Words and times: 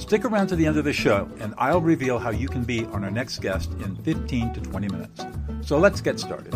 Stick 0.00 0.24
around 0.24 0.46
to 0.48 0.56
the 0.56 0.66
end 0.66 0.76
of 0.78 0.84
the 0.84 0.94
show, 0.94 1.28
and 1.38 1.54
I'll 1.58 1.82
reveal 1.82 2.18
how 2.18 2.30
you 2.30 2.48
can 2.48 2.64
be 2.64 2.86
on 2.86 3.04
our 3.04 3.10
next 3.10 3.40
guest 3.40 3.70
in 3.84 3.94
15 3.96 4.54
to 4.54 4.60
20 4.60 4.88
minutes. 4.88 5.26
So 5.60 5.78
let's 5.78 6.00
get 6.00 6.18
started. 6.18 6.54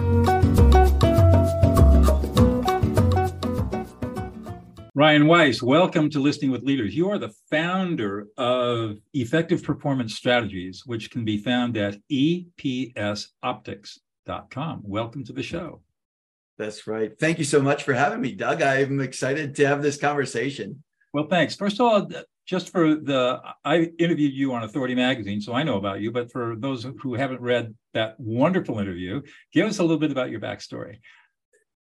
Ryan 4.95 5.27
Weiss, 5.27 5.63
welcome 5.63 6.09
to 6.11 6.21
Listening 6.21 6.53
with 6.53 6.63
Leaders. 6.63 6.97
You 6.97 7.11
are 7.11 7.19
the 7.19 7.35
founder 7.51 8.29
of 8.39 8.97
Effective 9.13 9.63
Performance 9.63 10.17
Strategies, 10.17 10.85
which 10.87 11.11
can 11.11 11.23
be 11.25 11.37
found 11.37 11.77
at 11.77 11.99
epsoptics.com. 12.11 14.81
Welcome 14.83 15.25
to 15.25 15.35
the 15.35 15.43
show. 15.43 15.83
That's 16.57 16.87
right. 16.87 17.13
Thank 17.21 17.39
you 17.39 17.45
so 17.45 17.61
much 17.61 17.83
for 17.83 17.93
having 17.93 18.23
me, 18.23 18.33
Doug. 18.33 18.63
I'm 18.63 19.01
excited 19.01 19.55
to 19.57 19.67
have 19.67 19.83
this 19.83 19.99
conversation. 19.99 20.83
Well, 21.13 21.27
thanks. 21.29 21.55
First 21.55 21.79
of 21.79 21.87
all, 21.87 22.09
just 22.47 22.71
for 22.71 22.95
the, 22.95 23.41
I 23.65 23.91
interviewed 23.99 24.35
you 24.35 24.53
on 24.53 24.65
Authority 24.65 24.95
Magazine, 24.95 25.41
so 25.41 25.55
I 25.55 25.63
know 25.63 25.79
about 25.79 26.01
you. 26.01 26.13
But 26.13 26.31
for 26.31 26.57
those 26.57 26.87
who 27.01 27.15
haven't 27.15 27.41
read 27.41 27.75
that 27.95 28.19
wonderful 28.21 28.79
interview, 28.79 29.23
give 29.53 29.67
us 29.67 29.79
a 29.79 29.83
little 29.83 29.99
bit 29.99 30.11
about 30.11 30.31
your 30.31 30.41
backstory. 30.41 30.99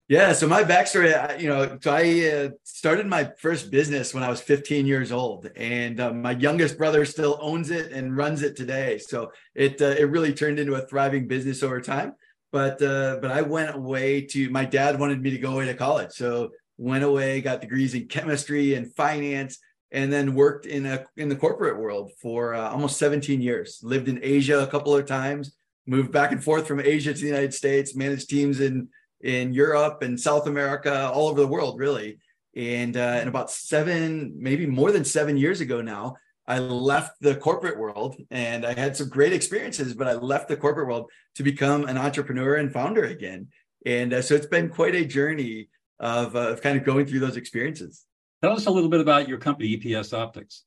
Yeah, 0.06 0.34
so 0.34 0.47
my 0.47 0.62
backstory, 0.62 1.41
you 1.41 1.48
know, 1.48 1.79
so 1.81 1.91
I 1.91 2.29
uh, 2.29 2.51
started 2.62 3.06
my 3.06 3.31
first 3.39 3.71
business 3.71 4.12
when 4.12 4.23
I 4.23 4.29
was 4.29 4.43
15 4.43 4.84
years 4.84 5.11
old, 5.11 5.51
and 5.56 5.98
uh, 5.98 6.12
my 6.12 6.33
youngest 6.33 6.77
brother 6.77 7.06
still 7.06 7.39
owns 7.41 7.71
it 7.71 7.91
and 7.91 8.15
runs 8.15 8.43
it 8.43 8.55
today. 8.55 8.99
So 8.99 9.33
it 9.55 9.81
uh, 9.81 9.97
it 9.99 10.11
really 10.11 10.34
turned 10.34 10.59
into 10.59 10.75
a 10.75 10.87
thriving 10.87 11.27
business 11.27 11.62
over 11.62 11.81
time. 11.81 12.12
But 12.53 12.83
uh, 12.83 13.17
but 13.23 13.31
I 13.31 13.41
went 13.41 13.75
away 13.75 14.21
to 14.27 14.51
my 14.51 14.67
dad 14.67 15.01
wanted 15.01 15.23
me 15.23 15.31
to 15.31 15.39
go 15.39 15.53
away 15.53 15.65
to 15.67 15.75
college, 15.75 16.12
so 16.12 16.51
went 16.77 17.05
away, 17.05 17.41
got 17.41 17.62
degrees 17.62 17.95
in 17.95 18.06
chemistry 18.06 18.75
and 18.75 18.95
finance, 18.95 19.59
and 19.95 20.12
then 20.12 20.34
worked 20.34 20.67
in 20.67 20.84
a 20.84 21.06
in 21.17 21.31
the 21.31 21.37
corporate 21.37 21.78
world 21.78 22.11
for 22.20 22.55
uh, 22.55 22.69
almost 22.69 22.98
17 22.98 23.41
years. 23.41 23.78
Lived 23.83 24.09
in 24.09 24.20
Asia 24.23 24.62
a 24.62 24.67
couple 24.67 24.95
of 24.95 25.06
times, 25.06 25.56
moved 25.87 26.12
back 26.12 26.33
and 26.33 26.45
forth 26.45 26.67
from 26.67 26.81
Asia 26.81 27.14
to 27.14 27.20
the 27.20 27.27
United 27.27 27.55
States, 27.55 27.95
managed 27.95 28.28
teams 28.28 28.61
in 28.61 28.89
in 29.25 29.55
Europe 29.55 30.03
and 30.03 30.20
South 30.20 30.47
America, 30.47 31.11
all 31.11 31.28
over 31.28 31.41
the 31.41 31.47
world, 31.47 31.81
really. 31.81 32.19
And, 32.56 32.97
uh, 32.97 33.19
and 33.19 33.28
about 33.28 33.50
seven, 33.50 34.34
maybe 34.37 34.67
more 34.67 34.92
than 34.92 35.05
seven 35.05 35.37
years 35.37 35.61
ago 35.61 35.81
now, 35.81 36.17
I 36.47 36.59
left 36.59 37.20
the 37.20 37.34
corporate 37.34 37.78
world 37.78 38.17
and 38.31 38.67
I 38.67 38.75
had 38.75 38.97
some 38.97 39.09
great 39.09 39.33
experiences, 39.33 39.95
but 39.95 40.06
I 40.06 40.12
left 40.12 40.48
the 40.48 40.59
corporate 40.59 40.87
world 40.87 41.11
to 41.37 41.42
become 41.42 41.87
an 41.87 41.97
entrepreneur 41.97 42.56
and 42.56 42.70
founder 42.70 43.05
again. 43.05 43.48
And 43.87 44.12
uh, 44.12 44.22
so 44.22 44.34
it's 44.34 44.47
been 44.47 44.69
quite 44.69 44.95
a 44.95 45.06
journey 45.06 45.69
of, 45.98 46.37
uh, 46.37 46.50
of 46.50 46.61
kind 46.61 46.77
of 46.77 46.84
going 46.84 47.06
through 47.06 47.20
those 47.20 47.39
experiences. 47.39 48.05
Tell 48.45 48.53
us 48.53 48.67
a 48.67 48.70
little 48.70 48.91
bit 48.91 49.00
about 49.00 49.28
your 49.28 49.39
company, 49.39 49.77
EPS 49.77 50.12
Optics. 50.12 50.64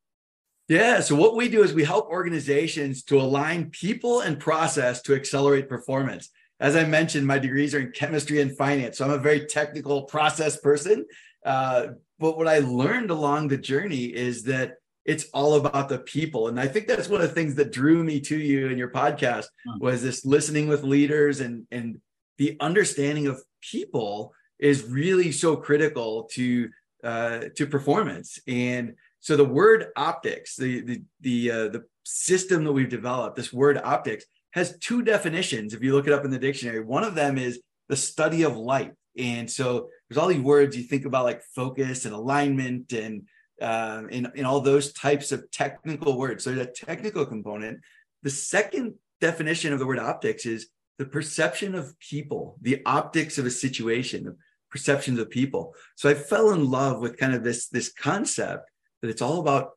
Yeah. 0.67 0.99
So 0.99 1.15
what 1.15 1.35
we 1.35 1.47
do 1.47 1.63
is 1.63 1.73
we 1.73 1.83
help 1.83 2.09
organizations 2.09 3.03
to 3.03 3.21
align 3.21 3.69
people 3.69 4.21
and 4.21 4.39
process 4.39 5.01
to 5.03 5.15
accelerate 5.15 5.69
performance 5.69 6.29
as 6.59 6.75
I 6.75 6.85
mentioned, 6.85 7.27
my 7.27 7.39
degrees 7.39 7.75
are 7.75 7.79
in 7.79 7.91
chemistry 7.91 8.41
and 8.41 8.55
finance. 8.55 8.97
So 8.97 9.05
I'm 9.05 9.11
a 9.11 9.17
very 9.17 9.45
technical 9.45 10.03
process 10.03 10.59
person. 10.59 11.05
Uh, 11.45 11.87
but 12.19 12.37
what 12.37 12.47
I 12.47 12.59
learned 12.59 13.11
along 13.11 13.47
the 13.47 13.57
journey 13.57 14.05
is 14.05 14.43
that 14.43 14.75
it's 15.05 15.25
all 15.33 15.55
about 15.55 15.87
the 15.87 15.99
people. 15.99 16.47
And 16.47 16.59
I 16.59 16.67
think 16.67 16.87
that's 16.87 17.07
one 17.07 17.21
of 17.21 17.29
the 17.29 17.35
things 17.35 17.55
that 17.55 17.71
drew 17.71 18.03
me 18.03 18.19
to 18.21 18.37
you 18.37 18.67
and 18.67 18.77
your 18.77 18.89
podcast 18.89 19.45
was 19.79 20.01
this 20.01 20.25
listening 20.25 20.67
with 20.67 20.83
leaders 20.83 21.39
and, 21.39 21.65
and 21.71 22.01
the 22.37 22.57
understanding 22.59 23.27
of 23.27 23.41
people 23.61 24.33
is 24.59 24.83
really 24.83 25.31
so 25.31 25.55
critical 25.55 26.23
to 26.33 26.69
uh, 27.07 27.39
to 27.55 27.65
performance. 27.65 28.37
And 28.47 28.95
so 29.21 29.37
the 29.37 29.45
word 29.45 29.87
optics, 29.95 30.57
the 30.57 30.81
the 30.81 30.97
the 31.21 31.51
uh, 31.51 31.67
the 31.75 31.83
system 32.03 32.63
that 32.65 32.73
we've 32.73 32.97
developed, 32.99 33.37
this 33.37 33.53
word 33.53 33.77
optics 33.83 34.25
has 34.51 34.77
two 34.79 35.01
definitions 35.03 35.73
if 35.73 35.81
you 35.83 35.93
look 35.93 36.07
it 36.07 36.13
up 36.13 36.25
in 36.25 36.31
the 36.31 36.45
dictionary. 36.47 36.81
One 36.81 37.05
of 37.05 37.15
them 37.15 37.37
is 37.37 37.61
the 37.87 37.95
study 37.95 38.43
of 38.43 38.57
light. 38.57 38.93
And 39.17 39.49
so 39.49 39.89
there's 40.09 40.17
all 40.17 40.27
these 40.27 40.41
words 40.41 40.75
you 40.75 40.83
think 40.83 41.05
about 41.05 41.23
like 41.23 41.41
focus 41.55 42.05
and 42.05 42.13
alignment 42.13 42.91
and 42.93 43.23
uh, 43.61 44.03
and, 44.11 44.29
and 44.35 44.45
all 44.45 44.59
those 44.59 44.93
types 44.93 45.31
of 45.31 45.49
technical 45.49 46.17
words. 46.17 46.43
So 46.43 46.51
there's 46.51 46.67
a 46.67 46.85
technical 46.85 47.25
component. 47.25 47.79
The 48.23 48.29
second 48.29 48.95
definition 49.21 49.73
of 49.73 49.79
the 49.79 49.87
word 49.87 49.99
optics 49.99 50.45
is 50.45 50.67
the 50.99 51.05
perception 51.05 51.73
of 51.73 51.97
people, 51.99 52.57
the 52.61 52.81
optics 52.85 53.37
of 53.37 53.45
a 53.45 53.51
situation, 53.65 54.35
perceptions 54.69 55.19
of 55.19 55.29
people. 55.29 55.73
So 55.95 56.09
I 56.09 56.13
fell 56.13 56.51
in 56.51 56.69
love 56.69 56.99
with 56.99 57.17
kind 57.17 57.33
of 57.33 57.43
this, 57.43 57.67
this 57.67 57.91
concept 57.91 58.69
that 59.01 59.09
it's 59.09 59.21
all 59.21 59.39
about 59.39 59.71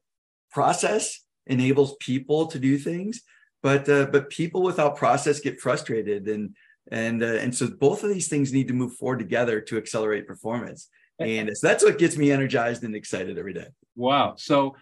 process 0.50 1.24
enables 1.46 1.96
people 2.00 2.46
to 2.46 2.58
do 2.58 2.78
things 2.78 3.22
but 3.62 3.88
uh, 3.88 4.06
but 4.06 4.30
people 4.30 4.62
without 4.62 4.96
process 4.96 5.40
get 5.40 5.60
frustrated 5.60 6.28
and 6.28 6.54
and 6.90 7.22
uh, 7.22 7.26
and 7.26 7.54
so 7.54 7.68
both 7.68 8.02
of 8.02 8.10
these 8.10 8.28
things 8.28 8.52
need 8.52 8.68
to 8.68 8.74
move 8.74 8.94
forward 8.94 9.18
together 9.18 9.60
to 9.60 9.76
accelerate 9.76 10.26
performance. 10.26 10.88
And 11.18 11.54
so 11.54 11.66
that's 11.66 11.84
what 11.84 11.98
gets 11.98 12.16
me 12.16 12.32
energized 12.32 12.82
and 12.82 12.94
excited 12.96 13.38
every 13.38 13.52
day. 13.52 13.66
Wow. 13.94 14.36
So 14.38 14.76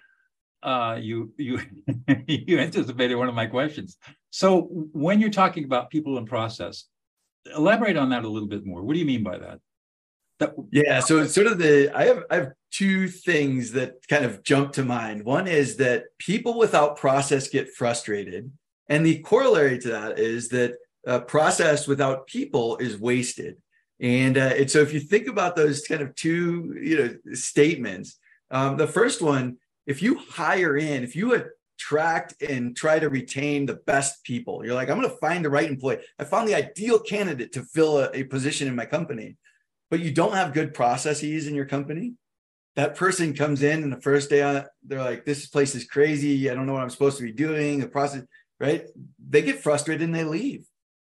uh, 0.62 0.96
you 1.00 1.32
you 1.36 1.60
you 2.26 2.58
anticipated 2.58 3.16
one 3.16 3.28
of 3.28 3.34
my 3.34 3.46
questions. 3.46 3.96
So 4.30 4.62
when 4.92 5.20
you're 5.20 5.30
talking 5.30 5.64
about 5.64 5.90
people 5.90 6.18
and 6.18 6.28
process 6.28 6.84
elaborate 7.56 7.96
on 7.96 8.10
that 8.10 8.24
a 8.24 8.28
little 8.28 8.48
bit 8.48 8.66
more. 8.66 8.82
What 8.82 8.92
do 8.92 8.98
you 8.98 9.06
mean 9.06 9.22
by 9.22 9.38
that 9.38 9.58
that, 10.38 10.54
yeah, 10.70 11.00
so 11.00 11.18
it's 11.18 11.34
sort 11.34 11.46
of 11.48 11.58
the 11.58 11.90
I 11.94 12.04
have 12.04 12.24
I 12.30 12.36
have 12.36 12.52
two 12.70 13.08
things 13.08 13.72
that 13.72 14.06
kind 14.08 14.24
of 14.24 14.42
jump 14.42 14.72
to 14.74 14.84
mind. 14.84 15.24
One 15.24 15.48
is 15.48 15.76
that 15.76 16.04
people 16.18 16.58
without 16.58 16.96
process 16.96 17.48
get 17.48 17.74
frustrated, 17.74 18.50
and 18.88 19.04
the 19.04 19.18
corollary 19.20 19.78
to 19.80 19.88
that 19.88 20.18
is 20.18 20.48
that 20.50 20.76
uh, 21.06 21.20
process 21.20 21.86
without 21.88 22.26
people 22.26 22.76
is 22.76 22.98
wasted. 22.98 23.56
And, 24.00 24.38
uh, 24.38 24.52
and 24.56 24.70
so 24.70 24.80
if 24.80 24.92
you 24.92 25.00
think 25.00 25.26
about 25.26 25.56
those 25.56 25.82
kind 25.82 26.02
of 26.02 26.14
two 26.14 26.78
you 26.80 26.98
know 26.98 27.34
statements, 27.34 28.18
um, 28.50 28.76
the 28.76 28.86
first 28.86 29.20
one, 29.20 29.56
if 29.86 30.02
you 30.02 30.18
hire 30.18 30.76
in, 30.76 31.02
if 31.02 31.16
you 31.16 31.34
attract 31.34 32.40
and 32.42 32.76
try 32.76 32.98
to 32.98 33.08
retain 33.08 33.66
the 33.66 33.80
best 33.86 34.22
people, 34.22 34.64
you're 34.64 34.74
like, 34.74 34.88
I'm 34.88 35.00
going 35.00 35.10
to 35.10 35.16
find 35.16 35.44
the 35.44 35.50
right 35.50 35.68
employee. 35.68 35.98
I 36.18 36.24
found 36.24 36.48
the 36.48 36.54
ideal 36.54 36.98
candidate 36.98 37.52
to 37.52 37.62
fill 37.62 37.98
a, 37.98 38.10
a 38.12 38.24
position 38.24 38.68
in 38.68 38.76
my 38.76 38.86
company, 38.86 39.36
but 39.90 40.00
you 40.00 40.10
don't 40.10 40.34
have 40.34 40.54
good 40.54 40.74
processes 40.74 41.46
in 41.46 41.54
your 41.54 41.64
company. 41.64 42.14
That 42.76 42.94
person 42.94 43.34
comes 43.34 43.62
in 43.62 43.82
and 43.82 43.92
the 43.92 44.00
first 44.00 44.30
day 44.30 44.42
on, 44.42 44.64
they're 44.84 45.02
like, 45.02 45.24
this 45.24 45.46
place 45.46 45.74
is 45.74 45.84
crazy. 45.84 46.48
I 46.48 46.54
don't 46.54 46.66
know 46.66 46.74
what 46.74 46.82
I'm 46.82 46.90
supposed 46.90 47.16
to 47.18 47.24
be 47.24 47.32
doing. 47.32 47.80
The 47.80 47.88
process, 47.88 48.22
right? 48.60 48.86
They 49.28 49.42
get 49.42 49.62
frustrated 49.62 50.02
and 50.02 50.14
they 50.14 50.24
leave. 50.24 50.66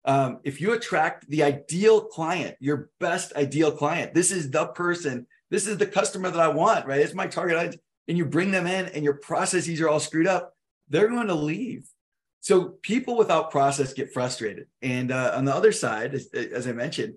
Um, 0.03 0.39
if 0.43 0.59
you 0.59 0.73
attract 0.73 1.29
the 1.29 1.43
ideal 1.43 2.01
client, 2.01 2.55
your 2.59 2.89
best 2.99 3.35
ideal 3.35 3.71
client, 3.71 4.15
this 4.15 4.31
is 4.31 4.49
the 4.49 4.67
person, 4.67 5.27
this 5.51 5.67
is 5.67 5.77
the 5.77 5.85
customer 5.85 6.31
that 6.31 6.39
I 6.39 6.47
want, 6.47 6.87
right? 6.87 7.01
It's 7.01 7.13
my 7.13 7.27
target 7.27 7.57
audience, 7.57 7.77
and 8.07 8.17
you 8.17 8.25
bring 8.25 8.49
them 8.49 8.65
in 8.65 8.87
and 8.87 9.03
your 9.03 9.13
processes 9.15 9.79
are 9.81 9.89
all 9.89 9.99
screwed 9.99 10.25
up, 10.25 10.55
they're 10.89 11.09
going 11.09 11.27
to 11.27 11.35
leave. 11.35 11.87
So 12.39 12.69
people 12.81 13.15
without 13.15 13.51
process 13.51 13.93
get 13.93 14.11
frustrated. 14.11 14.65
And 14.81 15.11
uh, 15.11 15.33
on 15.35 15.45
the 15.45 15.53
other 15.53 15.71
side, 15.71 16.15
as, 16.15 16.27
as 16.33 16.67
I 16.67 16.71
mentioned, 16.71 17.13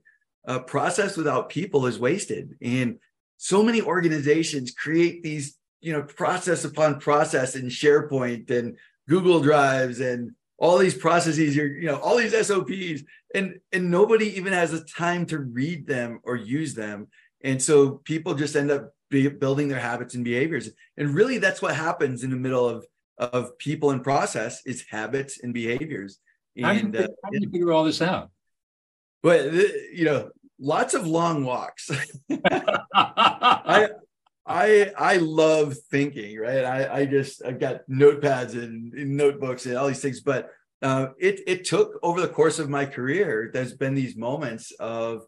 uh, 0.47 0.61
process 0.61 1.17
without 1.17 1.49
people 1.49 1.87
is 1.87 1.99
wasted. 1.99 2.57
And 2.63 2.99
so 3.37 3.63
many 3.63 3.81
organizations 3.81 4.73
create 4.73 5.23
these, 5.23 5.57
you 5.81 5.93
know, 5.93 6.03
process 6.03 6.65
upon 6.65 7.01
process 7.01 7.57
in 7.57 7.67
SharePoint 7.67 8.51
and 8.51 8.77
Google 9.09 9.41
Drives 9.41 10.01
and 10.01 10.33
all 10.59 10.79
these 10.79 10.95
processes, 10.95 11.57
you're, 11.57 11.77
you 11.77 11.87
know, 11.87 11.99
all 11.99 12.17
these 12.17 12.47
SOPs, 12.47 13.03
and 13.35 13.59
and 13.73 13.91
nobody 13.91 14.37
even 14.37 14.53
has 14.53 14.71
the 14.71 14.85
time 14.85 15.27
to 15.27 15.39
read 15.39 15.87
them 15.87 16.21
or 16.23 16.37
use 16.37 16.75
them. 16.75 17.09
And 17.43 17.61
so 17.61 18.01
people 18.05 18.35
just 18.35 18.57
end 18.57 18.71
up 18.71 18.95
be, 19.11 19.29
building 19.29 19.69
their 19.69 19.81
habits 19.81 20.15
and 20.15 20.25
behaviors. 20.25 20.71
And 20.97 21.15
really 21.15 21.39
that's 21.39 21.61
what 21.61 21.75
happens 21.75 22.23
in 22.23 22.31
the 22.31 22.37
middle 22.37 22.69
of 22.69 22.87
of 23.19 23.57
people 23.59 23.91
and 23.91 24.03
process 24.03 24.65
is 24.67 24.85
habits 24.89 25.41
and 25.43 25.53
behaviors. 25.55 26.19
And 26.57 26.67
how 26.67 26.73
do 26.73 26.79
you, 26.79 27.05
uh, 27.05 27.09
how 27.25 27.31
do 27.31 27.39
you 27.41 27.51
figure 27.51 27.73
all 27.73 27.85
this 27.85 28.03
out? 28.03 28.31
But 29.25 29.55
you 29.55 30.05
know, 30.05 30.31
lots 30.61 30.93
of 30.93 31.07
long 31.07 31.45
walks. 31.45 31.91
I 32.45 33.89
I 34.47 34.93
I 34.99 35.17
love 35.17 35.77
thinking, 35.91 36.39
right? 36.39 36.63
I 36.63 36.99
I 37.01 37.07
just 37.07 37.43
I've 37.43 37.59
got 37.59 37.89
notepads 37.91 38.53
and, 38.53 38.93
and 38.93 39.17
notebooks 39.17 39.65
and 39.65 39.77
all 39.77 39.89
these 39.89 40.03
things, 40.03 40.21
but 40.21 40.51
uh, 40.83 41.07
it 41.19 41.41
it 41.47 41.65
took 41.65 41.99
over 42.03 42.21
the 42.21 42.29
course 42.29 42.59
of 42.59 42.69
my 42.69 42.85
career. 42.85 43.51
There's 43.51 43.73
been 43.73 43.95
these 43.95 44.15
moments 44.15 44.73
of 44.73 45.23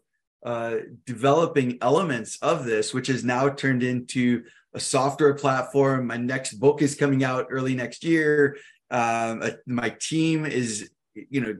uh, 0.45 0.75
developing 1.07 1.79
elements 1.81 2.37
of 2.43 2.65
this, 2.65 2.93
which 2.93 3.07
has 3.07 3.23
now 3.23 3.49
turned 3.49 3.81
into 3.81 4.43
a 4.75 4.79
software 4.79 5.33
platform. 5.33 6.05
My 6.05 6.17
next 6.17 6.53
book 6.53 6.83
is 6.83 6.93
coming 6.93 7.23
out 7.23 7.47
early 7.49 7.73
next 7.73 8.03
year. 8.03 8.57
Um, 8.91 9.41
uh, 9.41 9.49
my 9.65 9.89
team 9.99 10.45
is 10.45 10.91
you 11.29 11.41
know 11.41 11.55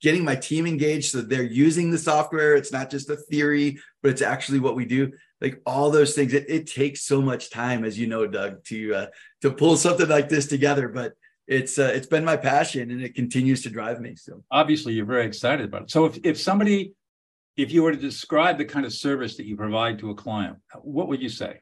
getting 0.00 0.24
my 0.24 0.36
team 0.36 0.66
engaged 0.66 1.12
so 1.12 1.20
they're 1.20 1.42
using 1.42 1.90
the 1.90 1.98
software. 1.98 2.54
It's 2.54 2.72
not 2.72 2.90
just 2.90 3.10
a 3.10 3.16
theory 3.16 3.78
but 4.02 4.10
it's 4.10 4.22
actually 4.22 4.60
what 4.60 4.76
we 4.76 4.84
do. 4.84 5.12
Like 5.40 5.60
all 5.64 5.90
those 5.90 6.14
things 6.14 6.34
it, 6.34 6.46
it 6.48 6.66
takes 6.66 7.04
so 7.04 7.22
much 7.22 7.50
time 7.50 7.84
as 7.84 7.98
you 7.98 8.06
know 8.06 8.26
doug 8.26 8.64
to 8.64 8.94
uh, 8.94 9.06
to 9.40 9.50
pull 9.50 9.76
something 9.76 10.08
like 10.08 10.28
this 10.28 10.46
together. 10.46 10.88
But 10.88 11.14
it's 11.46 11.78
uh, 11.78 11.92
it's 11.94 12.06
been 12.06 12.24
my 12.24 12.36
passion 12.36 12.90
and 12.90 13.02
it 13.02 13.14
continues 13.14 13.62
to 13.62 13.70
drive 13.70 14.00
me 14.00 14.16
so. 14.16 14.42
Obviously 14.50 14.94
you're 14.94 15.06
very 15.06 15.26
excited 15.26 15.66
about 15.66 15.82
it. 15.82 15.90
So 15.90 16.04
if, 16.04 16.18
if 16.24 16.40
somebody 16.40 16.94
if 17.56 17.70
you 17.70 17.82
were 17.82 17.92
to 17.92 17.98
describe 17.98 18.58
the 18.58 18.64
kind 18.64 18.86
of 18.86 18.92
service 18.92 19.36
that 19.36 19.46
you 19.46 19.56
provide 19.56 19.98
to 19.98 20.10
a 20.10 20.14
client 20.14 20.56
what 20.82 21.08
would 21.08 21.22
you 21.22 21.28
say? 21.28 21.60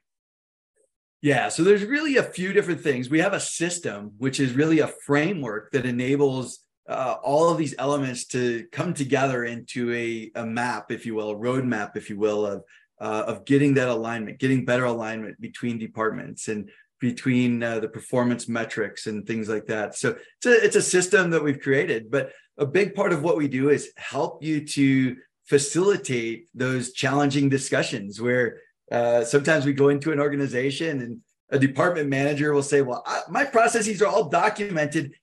Yeah 1.22 1.48
so 1.48 1.62
there's 1.62 1.84
really 1.84 2.16
a 2.16 2.22
few 2.22 2.52
different 2.52 2.82
things. 2.82 3.08
We 3.08 3.20
have 3.20 3.32
a 3.32 3.40
system 3.40 4.12
which 4.18 4.40
is 4.40 4.52
really 4.52 4.80
a 4.80 4.88
framework 5.06 5.72
that 5.72 5.86
enables 5.86 6.60
uh, 6.88 7.16
all 7.22 7.50
of 7.50 7.58
these 7.58 7.74
elements 7.78 8.24
to 8.26 8.66
come 8.72 8.94
together 8.94 9.44
into 9.44 9.92
a, 9.92 10.30
a 10.34 10.44
map 10.44 10.90
if 10.90 11.06
you 11.06 11.14
will 11.14 11.30
a 11.30 11.36
roadmap 11.36 11.96
if 11.96 12.10
you 12.10 12.18
will 12.18 12.46
of 12.46 12.62
uh, 13.00 13.24
of 13.26 13.44
getting 13.44 13.74
that 13.74 13.88
alignment 13.88 14.38
getting 14.38 14.64
better 14.64 14.84
alignment 14.84 15.40
between 15.40 15.78
departments 15.78 16.48
and 16.48 16.70
between 17.00 17.62
uh, 17.62 17.80
the 17.80 17.88
performance 17.88 18.46
metrics 18.46 19.06
and 19.06 19.26
things 19.26 19.48
like 19.48 19.66
that. 19.66 19.96
So 19.96 20.16
it's 20.36 20.46
a, 20.46 20.64
it's 20.64 20.76
a 20.76 20.82
system 20.82 21.30
that 21.30 21.42
we've 21.42 21.60
created, 21.60 22.10
but 22.10 22.32
a 22.58 22.66
big 22.66 22.94
part 22.94 23.12
of 23.12 23.22
what 23.22 23.38
we 23.38 23.48
do 23.48 23.70
is 23.70 23.90
help 23.96 24.44
you 24.44 24.66
to 24.66 25.16
facilitate 25.46 26.46
those 26.54 26.92
challenging 26.92 27.48
discussions 27.48 28.20
where 28.20 28.58
uh, 28.92 29.24
sometimes 29.24 29.64
we 29.64 29.72
go 29.72 29.88
into 29.88 30.12
an 30.12 30.20
organization 30.20 31.00
and 31.00 31.18
a 31.50 31.58
department 31.58 32.08
manager 32.08 32.52
will 32.52 32.62
say, 32.62 32.82
well, 32.82 33.02
I, 33.06 33.22
my 33.28 33.44
processes 33.44 34.00
are 34.02 34.06
all 34.06 34.28
documented. 34.28 35.14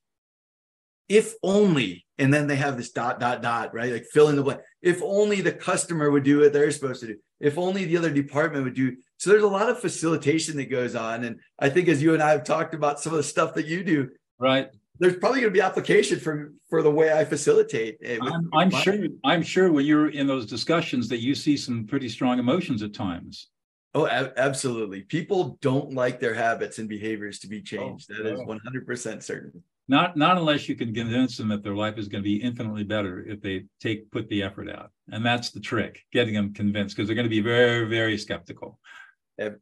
If 1.10 1.36
only, 1.42 2.06
and 2.18 2.34
then 2.34 2.48
they 2.48 2.56
have 2.58 2.78
this 2.78 2.92
dot, 2.92 3.20
dot, 3.20 3.42
dot, 3.42 3.74
right? 3.74 3.94
Like 3.94 4.06
fill 4.06 4.30
in 4.30 4.36
the 4.36 4.44
blank. 4.44 4.62
If 4.82 5.02
only 5.02 5.42
the 5.42 5.52
customer 5.52 6.12
would 6.12 6.24
do 6.24 6.40
what 6.40 6.54
they're 6.54 6.72
supposed 6.72 7.02
to 7.02 7.08
do. 7.08 7.16
If 7.40 7.58
only 7.58 7.86
the 7.86 7.98
other 7.98 8.12
department 8.12 8.64
would 8.64 8.74
do 8.74 8.98
so 9.18 9.32
there's 9.32 9.44
a 9.44 9.48
lot 9.48 9.70
of 9.70 9.80
facilitation 9.80 10.58
that 10.58 10.70
goes 10.70 10.96
on. 10.96 11.24
And 11.24 11.40
I 11.60 11.70
think 11.70 11.88
as 11.88 12.02
you 12.02 12.14
and 12.14 12.22
I 12.22 12.32
have 12.32 12.44
talked 12.44 12.74
about 12.74 13.00
some 13.00 13.14
of 13.14 13.18
the 13.18 13.24
stuff 13.24 13.56
that 13.56 13.66
you 13.66 13.84
do, 13.84 14.10
right. 14.40 14.70
There's 15.00 15.18
probably 15.18 15.42
going 15.42 15.54
to 15.54 15.58
be 15.58 15.62
application 15.62 16.20
for 16.20 16.54
for 16.70 16.82
the 16.82 16.90
way 16.90 17.14
I 17.14 17.24
facilitate. 17.24 17.98
I'm, 18.04 18.50
I'm 18.52 18.72
sure. 18.72 18.98
I'm 19.24 19.44
sure 19.44 19.72
when 19.72 19.86
you're 19.86 20.10
in 20.10 20.26
those 20.26 20.48
discussions 20.48 21.08
that 21.10 21.20
you 21.20 21.36
see 21.36 21.56
some 21.56 21.86
pretty 21.86 22.10
strong 22.10 22.40
emotions 22.40 22.82
at 22.82 22.96
times. 22.96 23.50
Oh, 23.94 24.06
a- 24.06 24.34
absolutely. 24.38 25.02
People 25.02 25.58
don't 25.62 25.94
like 25.94 26.20
their 26.20 26.34
habits 26.34 26.80
and 26.80 26.90
behaviors 26.90 27.40
to 27.40 27.48
be 27.48 27.60
oh, 27.60 27.64
changed. 27.64 28.10
Oh, 28.12 28.24
that 28.24 28.34
is 28.34 28.40
100% 28.40 29.24
certain. 29.24 29.64
Not 29.90 30.18
not 30.18 30.38
unless 30.38 30.68
you 30.68 30.76
can 30.76 30.94
convince 30.94 31.38
them 31.38 31.48
that 31.50 31.64
their 31.64 31.76
life 31.76 31.98
is 31.98 32.10
going 32.10 32.22
to 32.22 32.30
be 32.30 32.42
infinitely 32.42 32.84
better 32.84 33.24
if 33.26 33.42
they 33.42 33.66
take 33.80 34.12
put 34.12 34.28
the 34.28 34.44
effort 34.44 34.70
out. 34.70 34.92
And 35.10 35.26
that's 35.26 35.52
the 35.52 35.62
trick, 35.62 36.04
getting 36.12 36.34
them 36.34 36.54
convinced 36.54 36.96
because 36.96 37.08
they're 37.08 37.16
going 37.16 37.26
to 37.26 37.30
be 37.30 37.40
very 37.40 37.88
very 37.88 38.18
skeptical. 38.18 38.80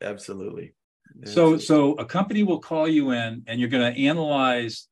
Absolutely. 0.02 0.74
So, 1.26 1.58
so 1.58 1.94
a 1.94 2.06
company 2.06 2.44
will 2.44 2.60
call 2.60 2.88
you 2.88 3.12
in, 3.12 3.44
and 3.48 3.60
you're 3.60 3.70
going 3.70 3.94
to 3.94 4.06
analyze 4.08 4.88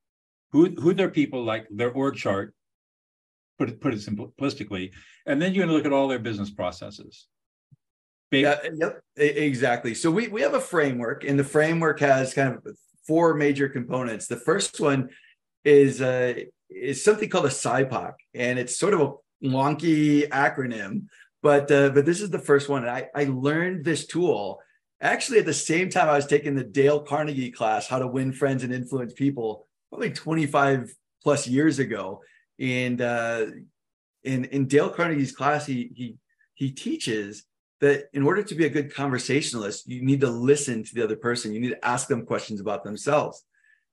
who 0.51 0.69
who 0.69 0.94
their 0.94 1.09
people 1.09 1.44
like 1.44 1.68
their 1.69 1.91
org 1.91 2.15
chart. 2.15 2.53
Put 3.57 3.69
it 3.69 3.81
put 3.81 3.94
it 3.94 4.00
simplistically, 4.00 4.91
and 5.25 5.41
then 5.41 5.53
you're 5.53 5.65
going 5.65 5.69
to 5.69 5.75
look 5.75 5.86
at 5.86 5.94
all 5.94 6.07
their 6.07 6.19
business 6.19 6.50
processes. 6.50 7.27
Yeah, 8.31 8.59
yep, 8.74 9.01
exactly. 9.15 9.94
So 9.94 10.09
we 10.09 10.27
we 10.27 10.41
have 10.41 10.53
a 10.53 10.59
framework, 10.59 11.24
and 11.24 11.38
the 11.38 11.44
framework 11.44 12.00
has 12.00 12.33
kind 12.33 12.56
of 12.56 12.65
four 13.07 13.33
major 13.33 13.69
components. 13.69 14.27
The 14.27 14.38
first 14.38 14.79
one 14.79 15.09
is 15.63 16.01
uh, 16.01 16.33
is 16.69 17.03
something 17.03 17.29
called 17.29 17.45
a 17.45 17.50
SIPOC, 17.50 18.13
and 18.33 18.59
it's 18.59 18.77
sort 18.77 18.94
of 18.94 19.01
a 19.01 19.13
wonky 19.45 20.27
acronym, 20.29 21.07
but 21.41 21.71
uh, 21.71 21.89
but 21.89 22.05
this 22.05 22.21
is 22.21 22.29
the 22.29 22.39
first 22.39 22.69
one. 22.69 22.83
And 22.83 22.91
I 22.91 23.07
I 23.15 23.25
learned 23.25 23.85
this 23.85 24.07
tool 24.07 24.61
actually 25.03 25.38
at 25.38 25.45
the 25.45 25.53
same 25.53 25.89
time 25.89 26.09
I 26.09 26.15
was 26.15 26.25
taking 26.25 26.55
the 26.55 26.63
Dale 26.63 27.01
Carnegie 27.01 27.51
class, 27.51 27.88
How 27.88 28.00
to 28.00 28.07
Win 28.07 28.31
Friends 28.31 28.63
and 28.63 28.73
Influence 28.73 29.13
People, 29.13 29.67
probably 29.89 30.11
25 30.11 30.95
plus 31.21 31.45
years 31.45 31.77
ago. 31.77 32.21
And 32.59 33.01
uh, 33.01 33.47
in 34.23 34.45
in 34.45 34.67
Dale 34.67 34.89
Carnegie's 34.89 35.35
class, 35.35 35.65
he 35.65 35.91
he 35.94 36.15
he 36.55 36.71
teaches 36.71 37.44
that 37.83 38.07
in 38.13 38.24
order 38.24 38.41
to 38.41 38.56
be 38.56 38.65
a 38.65 38.69
good 38.69 38.94
conversationalist, 38.94 39.89
you 39.89 40.01
need 40.01 40.21
to 40.21 40.30
listen 40.30 40.85
to 40.85 40.95
the 40.95 41.03
other 41.03 41.18
person. 41.18 41.53
You 41.53 41.59
need 41.59 41.71
to 41.71 41.85
ask 41.85 42.07
them 42.07 42.25
questions 42.25 42.62
about 42.62 42.85
themselves. 42.85 43.44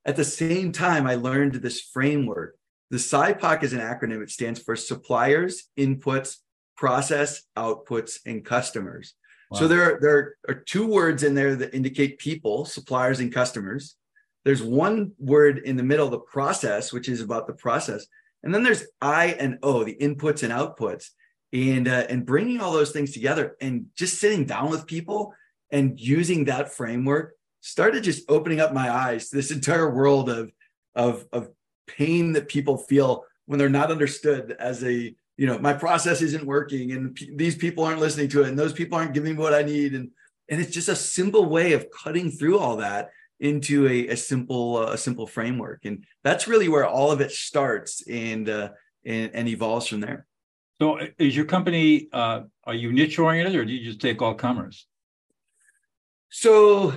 At 0.04 0.14
the 0.14 0.24
same 0.24 0.70
time, 0.70 1.08
I 1.08 1.16
learned 1.16 1.54
this 1.56 1.80
framework. 1.80 2.56
The 2.90 2.98
SIPOC 2.98 3.64
is 3.64 3.72
an 3.72 3.80
acronym. 3.80 4.22
It 4.22 4.30
stands 4.30 4.62
for 4.62 4.76
suppliers, 4.76 5.64
inputs, 5.76 6.36
process, 6.76 7.42
outputs, 7.56 8.20
and 8.24 8.44
customers. 8.44 9.14
So 9.54 9.66
there 9.66 9.82
are, 9.82 10.00
there 10.00 10.36
are 10.48 10.54
two 10.54 10.86
words 10.86 11.24
in 11.24 11.34
there 11.34 11.56
that 11.56 11.74
indicate 11.74 12.20
people, 12.20 12.64
suppliers, 12.64 13.18
and 13.18 13.34
customers. 13.34 13.96
There's 14.44 14.62
one 14.62 15.10
word 15.18 15.58
in 15.58 15.76
the 15.76 15.82
middle, 15.82 16.08
the 16.08 16.20
process, 16.20 16.92
which 16.92 17.08
is 17.08 17.20
about 17.20 17.48
the 17.48 17.54
process, 17.54 18.06
and 18.44 18.54
then 18.54 18.62
there's 18.62 18.84
I 19.02 19.34
and 19.40 19.58
O, 19.64 19.82
the 19.82 19.96
inputs 19.96 20.44
and 20.44 20.52
outputs, 20.52 21.10
and 21.52 21.88
uh, 21.88 22.06
and 22.08 22.26
bringing 22.26 22.60
all 22.60 22.72
those 22.72 22.92
things 22.92 23.12
together 23.12 23.56
and 23.60 23.86
just 23.94 24.18
sitting 24.18 24.44
down 24.44 24.70
with 24.70 24.86
people 24.86 25.34
and 25.70 25.98
using 26.00 26.44
that 26.44 26.72
framework 26.72 27.34
started 27.60 28.04
just 28.04 28.28
opening 28.28 28.60
up 28.60 28.72
my 28.72 28.90
eyes 28.90 29.28
to 29.28 29.36
this 29.36 29.50
entire 29.58 29.90
world 29.90 30.28
of 30.28 30.52
of 30.94 31.26
of 31.32 31.48
pain 31.86 32.32
that 32.32 32.48
people 32.48 32.76
feel 32.76 33.24
when 33.46 33.58
they're 33.58 33.68
not 33.68 33.90
understood 33.90 34.56
as 34.58 34.84
a 34.84 35.14
you 35.36 35.46
know 35.46 35.58
my 35.58 35.72
process 35.72 36.22
isn't 36.22 36.46
working 36.46 36.92
and 36.92 37.14
p- 37.14 37.32
these 37.34 37.56
people 37.56 37.84
aren't 37.84 38.00
listening 38.00 38.28
to 38.28 38.42
it 38.42 38.48
and 38.48 38.58
those 38.58 38.72
people 38.72 38.96
aren't 38.96 39.14
giving 39.14 39.34
me 39.34 39.42
what 39.42 39.54
i 39.54 39.62
need 39.62 39.94
and 39.94 40.10
and 40.48 40.60
it's 40.60 40.72
just 40.72 40.88
a 40.88 40.96
simple 40.96 41.46
way 41.46 41.72
of 41.72 41.90
cutting 41.90 42.30
through 42.30 42.58
all 42.58 42.76
that 42.76 43.10
into 43.40 43.88
a, 43.88 44.08
a 44.08 44.16
simple 44.16 44.76
uh, 44.76 44.92
a 44.92 44.98
simple 44.98 45.26
framework. 45.26 45.84
And 45.84 46.04
that's 46.22 46.46
really 46.46 46.68
where 46.68 46.86
all 46.86 47.10
of 47.10 47.20
it 47.20 47.32
starts 47.32 48.06
and 48.06 48.48
uh, 48.48 48.70
and, 49.04 49.30
and 49.34 49.48
evolves 49.48 49.86
from 49.86 50.00
there 50.00 50.26
so 50.80 50.98
is 51.18 51.36
your 51.36 51.44
company 51.44 52.08
uh, 52.12 52.42
are 52.64 52.74
you 52.74 52.92
niche 52.92 53.18
oriented 53.18 53.54
or 53.54 53.64
do 53.64 53.72
you 53.72 53.84
just 53.84 54.00
take 54.00 54.22
all 54.22 54.34
comers 54.34 54.86
so 56.30 56.94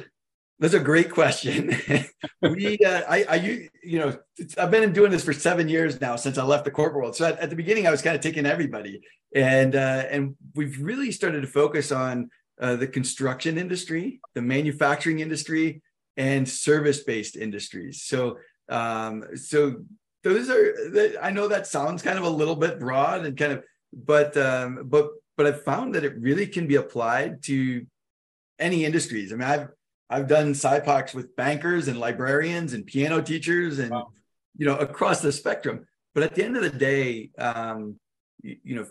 that's 0.63 0.75
a 0.75 0.79
great 0.79 1.11
question. 1.11 1.75
we, 2.41 2.77
uh, 2.77 3.01
I, 3.09 3.25
I, 3.27 3.69
you 3.83 3.99
know, 3.99 4.17
I've 4.57 4.71
been 4.71 4.93
doing 4.93 5.11
this 5.11 5.23
for 5.23 5.33
seven 5.33 5.67
years 5.67 5.99
now 5.99 6.15
since 6.15 6.37
I 6.37 6.43
left 6.43 6.63
the 6.63 6.71
corporate 6.71 7.01
world. 7.01 7.15
So 7.17 7.25
at, 7.25 7.39
at 7.39 7.49
the 7.49 7.55
beginning, 7.57 7.85
I 7.85 7.91
was 7.91 8.01
kind 8.01 8.15
of 8.15 8.21
taking 8.21 8.45
everybody, 8.45 9.01
and 9.35 9.75
uh, 9.75 10.05
and 10.09 10.37
we've 10.55 10.79
really 10.79 11.11
started 11.11 11.41
to 11.41 11.47
focus 11.47 11.91
on 11.91 12.29
uh, 12.61 12.77
the 12.77 12.87
construction 12.87 13.57
industry, 13.57 14.21
the 14.35 14.41
manufacturing 14.41 15.19
industry, 15.19 15.81
and 16.15 16.47
service-based 16.47 17.35
industries. 17.35 18.03
So, 18.03 18.37
um, 18.69 19.25
so 19.35 19.83
those 20.23 20.49
are. 20.49 21.17
I 21.21 21.31
know 21.31 21.49
that 21.49 21.67
sounds 21.67 22.01
kind 22.01 22.17
of 22.17 22.23
a 22.23 22.29
little 22.29 22.55
bit 22.55 22.79
broad 22.79 23.25
and 23.25 23.35
kind 23.35 23.51
of, 23.51 23.63
but 23.93 24.35
um, 24.37 24.83
but 24.85 25.09
but 25.37 25.47
I've 25.47 25.63
found 25.63 25.95
that 25.95 26.03
it 26.03 26.19
really 26.19 26.47
can 26.47 26.67
be 26.67 26.75
applied 26.75 27.43
to 27.43 27.85
any 28.59 28.85
industries. 28.85 29.31
I 29.31 29.35
mean, 29.35 29.47
I've 29.47 29.67
I've 30.09 30.27
done 30.27 30.53
SIPOCs 30.53 31.13
with 31.13 31.35
bankers 31.35 31.87
and 31.87 31.99
librarians 31.99 32.73
and 32.73 32.85
piano 32.85 33.21
teachers 33.21 33.79
and 33.79 33.91
wow. 33.91 34.11
you 34.57 34.65
know 34.65 34.77
across 34.77 35.21
the 35.21 35.31
spectrum. 35.31 35.85
But 36.13 36.23
at 36.23 36.35
the 36.35 36.43
end 36.43 36.57
of 36.57 36.63
the 36.63 36.69
day, 36.69 37.31
um, 37.37 37.99
you, 38.41 38.57
you 38.63 38.75
know, 38.75 38.85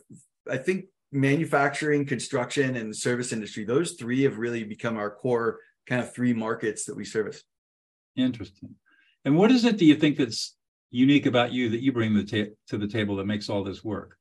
I 0.50 0.56
think 0.56 0.86
manufacturing, 1.12 2.06
construction, 2.06 2.74
and 2.74 2.90
the 2.90 2.94
service 2.94 3.32
industry, 3.32 3.64
those 3.64 3.92
three 3.92 4.22
have 4.22 4.38
really 4.38 4.64
become 4.64 4.96
our 4.96 5.10
core 5.10 5.58
kind 5.86 6.00
of 6.00 6.12
three 6.12 6.32
markets 6.32 6.84
that 6.86 6.96
we 6.96 7.04
service. 7.04 7.42
Interesting. 8.16 8.74
And 9.24 9.36
what 9.36 9.52
is 9.52 9.64
it 9.64 9.76
do 9.76 9.84
you 9.84 9.94
think 9.94 10.16
that's 10.16 10.56
unique 10.90 11.26
about 11.26 11.52
you 11.52 11.68
that 11.70 11.82
you 11.82 11.92
bring 11.92 12.14
the 12.14 12.24
ta- 12.24 12.52
to 12.68 12.78
the 12.78 12.88
table 12.88 13.16
that 13.16 13.26
makes 13.26 13.48
all 13.48 13.62
this 13.62 13.84
work? 13.84 14.16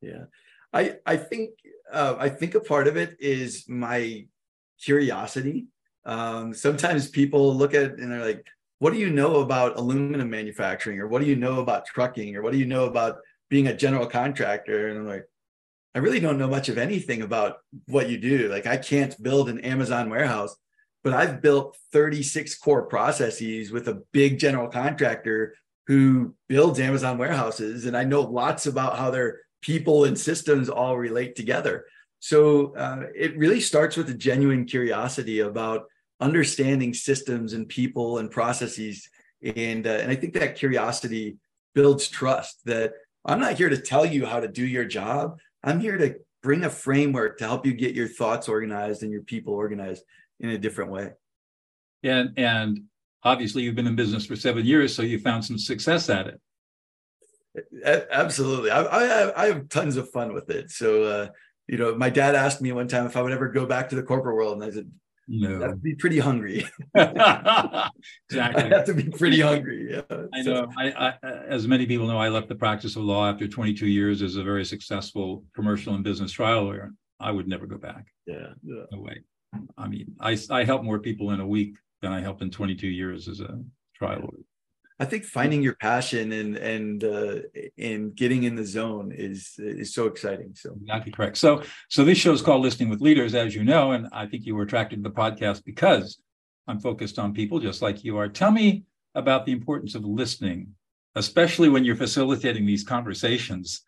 Yeah, 0.00 0.24
I 0.72 0.96
I 1.04 1.16
think 1.16 1.50
uh, 1.92 2.16
I 2.18 2.28
think 2.28 2.54
a 2.54 2.60
part 2.60 2.88
of 2.88 2.96
it 2.96 3.16
is 3.20 3.68
my 3.68 4.26
curiosity 4.80 5.68
um, 6.06 6.54
sometimes 6.54 7.08
people 7.08 7.54
look 7.54 7.74
at 7.74 7.98
and 7.98 8.10
they're 8.10 8.24
like, 8.24 8.46
what 8.78 8.92
do 8.92 8.98
you 8.98 9.10
know 9.10 9.40
about 9.40 9.76
aluminum 9.76 10.30
manufacturing? 10.30 11.00
Or 11.00 11.08
what 11.08 11.20
do 11.20 11.28
you 11.28 11.36
know 11.36 11.58
about 11.60 11.86
trucking? 11.86 12.36
Or 12.36 12.42
what 12.42 12.52
do 12.52 12.58
you 12.58 12.66
know 12.66 12.84
about 12.84 13.18
being 13.50 13.66
a 13.66 13.76
general 13.76 14.06
contractor? 14.06 14.88
And 14.88 14.98
I'm 14.98 15.06
like, 15.06 15.24
I 15.94 15.98
really 15.98 16.20
don't 16.20 16.38
know 16.38 16.48
much 16.48 16.68
of 16.68 16.78
anything 16.78 17.22
about 17.22 17.56
what 17.86 18.08
you 18.08 18.18
do. 18.18 18.48
Like, 18.48 18.66
I 18.66 18.76
can't 18.76 19.20
build 19.20 19.48
an 19.48 19.60
Amazon 19.60 20.08
warehouse, 20.08 20.54
but 21.02 21.12
I've 21.12 21.42
built 21.42 21.76
36 21.92 22.56
core 22.58 22.86
processes 22.86 23.72
with 23.72 23.88
a 23.88 24.02
big 24.12 24.38
general 24.38 24.68
contractor 24.68 25.54
who 25.86 26.34
builds 26.48 26.78
Amazon 26.78 27.18
warehouses. 27.18 27.86
And 27.86 27.96
I 27.96 28.04
know 28.04 28.20
lots 28.20 28.66
about 28.66 28.98
how 28.98 29.10
their 29.10 29.40
people 29.62 30.04
and 30.04 30.18
systems 30.18 30.68
all 30.68 30.96
relate 30.96 31.36
together. 31.36 31.86
So 32.20 32.74
uh, 32.76 33.04
it 33.14 33.36
really 33.36 33.60
starts 33.60 33.96
with 33.96 34.08
a 34.10 34.14
genuine 34.14 34.64
curiosity 34.64 35.40
about 35.40 35.86
understanding 36.20 36.94
systems 36.94 37.52
and 37.52 37.68
people 37.68 38.18
and 38.18 38.30
processes. 38.30 39.08
And, 39.42 39.86
uh, 39.86 39.90
and 39.90 40.10
I 40.10 40.16
think 40.16 40.34
that 40.34 40.56
curiosity 40.56 41.36
builds 41.74 42.08
trust 42.08 42.64
that 42.64 42.94
I'm 43.24 43.40
not 43.40 43.54
here 43.54 43.68
to 43.68 43.76
tell 43.76 44.06
you 44.06 44.24
how 44.24 44.40
to 44.40 44.48
do 44.48 44.66
your 44.66 44.84
job. 44.84 45.38
I'm 45.62 45.80
here 45.80 45.98
to 45.98 46.16
bring 46.42 46.64
a 46.64 46.70
framework 46.70 47.38
to 47.38 47.44
help 47.44 47.66
you 47.66 47.74
get 47.74 47.94
your 47.94 48.08
thoughts 48.08 48.48
organized 48.48 49.02
and 49.02 49.10
your 49.12 49.22
people 49.22 49.52
organized 49.52 50.04
in 50.40 50.50
a 50.50 50.58
different 50.58 50.90
way. 50.90 51.10
And 52.02 52.38
and 52.38 52.84
obviously 53.24 53.62
you've 53.62 53.74
been 53.74 53.86
in 53.86 53.96
business 53.96 54.26
for 54.26 54.36
seven 54.36 54.64
years, 54.64 54.94
so 54.94 55.02
you 55.02 55.18
found 55.18 55.44
some 55.44 55.58
success 55.58 56.08
at 56.08 56.28
it. 56.28 56.40
Absolutely, 57.84 58.70
I, 58.70 58.82
I, 58.82 59.42
I 59.42 59.46
have 59.46 59.68
tons 59.68 59.96
of 59.96 60.10
fun 60.10 60.32
with 60.32 60.50
it. 60.50 60.70
So 60.70 61.02
uh, 61.04 61.28
you 61.66 61.78
know, 61.78 61.94
my 61.96 62.10
dad 62.10 62.34
asked 62.34 62.62
me 62.62 62.72
one 62.72 62.88
time 62.88 63.06
if 63.06 63.16
I 63.16 63.22
would 63.22 63.32
ever 63.32 63.48
go 63.48 63.66
back 63.66 63.88
to 63.90 63.96
the 63.96 64.02
corporate 64.02 64.36
world, 64.36 64.60
and 64.60 64.64
I 64.64 64.74
said, 64.74 64.90
no. 65.28 65.58
I 65.58 65.62
have 65.62 65.70
to 65.72 65.76
be 65.76 65.94
pretty 65.94 66.18
hungry. 66.18 66.64
exactly. 66.94 67.92
I 68.32 68.68
have 68.68 68.84
to 68.84 68.94
be 68.94 69.04
pretty 69.10 69.40
hungry. 69.40 69.88
Yeah. 69.90 70.16
I 70.32 70.42
know. 70.42 70.68
I, 70.78 70.90
I, 70.90 71.14
as 71.48 71.66
many 71.66 71.86
people 71.86 72.06
know, 72.06 72.18
I 72.18 72.28
left 72.28 72.48
the 72.48 72.54
practice 72.54 72.94
of 72.94 73.02
law 73.02 73.28
after 73.28 73.48
22 73.48 73.86
years 73.86 74.22
as 74.22 74.36
a 74.36 74.44
very 74.44 74.64
successful 74.64 75.44
commercial 75.54 75.94
and 75.94 76.04
business 76.04 76.30
trial 76.30 76.64
lawyer. 76.64 76.92
I 77.18 77.32
would 77.32 77.48
never 77.48 77.66
go 77.66 77.76
back. 77.76 78.06
Yeah. 78.26 78.52
yeah. 78.62 78.84
No 78.92 79.00
way. 79.00 79.22
I 79.76 79.88
mean, 79.88 80.14
I, 80.20 80.38
I 80.50 80.64
help 80.64 80.84
more 80.84 81.00
people 81.00 81.32
in 81.32 81.40
a 81.40 81.46
week 81.46 81.76
than 82.02 82.12
I 82.12 82.20
helped 82.20 82.42
in 82.42 82.50
22 82.50 82.86
years 82.86 83.26
as 83.26 83.40
a 83.40 83.58
trial 83.96 84.20
lawyer. 84.20 84.44
I 84.98 85.04
think 85.04 85.24
finding 85.24 85.62
your 85.62 85.74
passion 85.74 86.32
and 86.32 86.56
and 86.56 87.04
uh, 87.04 87.36
and 87.78 88.14
getting 88.14 88.44
in 88.44 88.56
the 88.56 88.64
zone 88.64 89.12
is 89.14 89.54
is 89.58 89.92
so 89.92 90.06
exciting. 90.06 90.54
So 90.54 90.74
exactly 90.80 91.12
correct. 91.12 91.36
So 91.36 91.62
so 91.88 92.04
this 92.04 92.18
show 92.18 92.32
is 92.32 92.42
called 92.42 92.62
Listening 92.62 92.88
with 92.88 93.00
Leaders, 93.00 93.34
as 93.34 93.54
you 93.54 93.62
know, 93.62 93.92
and 93.92 94.08
I 94.12 94.26
think 94.26 94.46
you 94.46 94.54
were 94.54 94.62
attracted 94.62 95.02
to 95.02 95.08
the 95.08 95.14
podcast 95.14 95.64
because 95.64 96.18
I'm 96.66 96.80
focused 96.80 97.18
on 97.18 97.34
people 97.34 97.60
just 97.60 97.82
like 97.82 98.04
you 98.04 98.16
are. 98.16 98.28
Tell 98.28 98.50
me 98.50 98.84
about 99.14 99.44
the 99.44 99.52
importance 99.52 99.94
of 99.94 100.04
listening, 100.04 100.68
especially 101.14 101.68
when 101.68 101.84
you're 101.84 101.96
facilitating 101.96 102.64
these 102.64 102.84
conversations. 102.84 103.82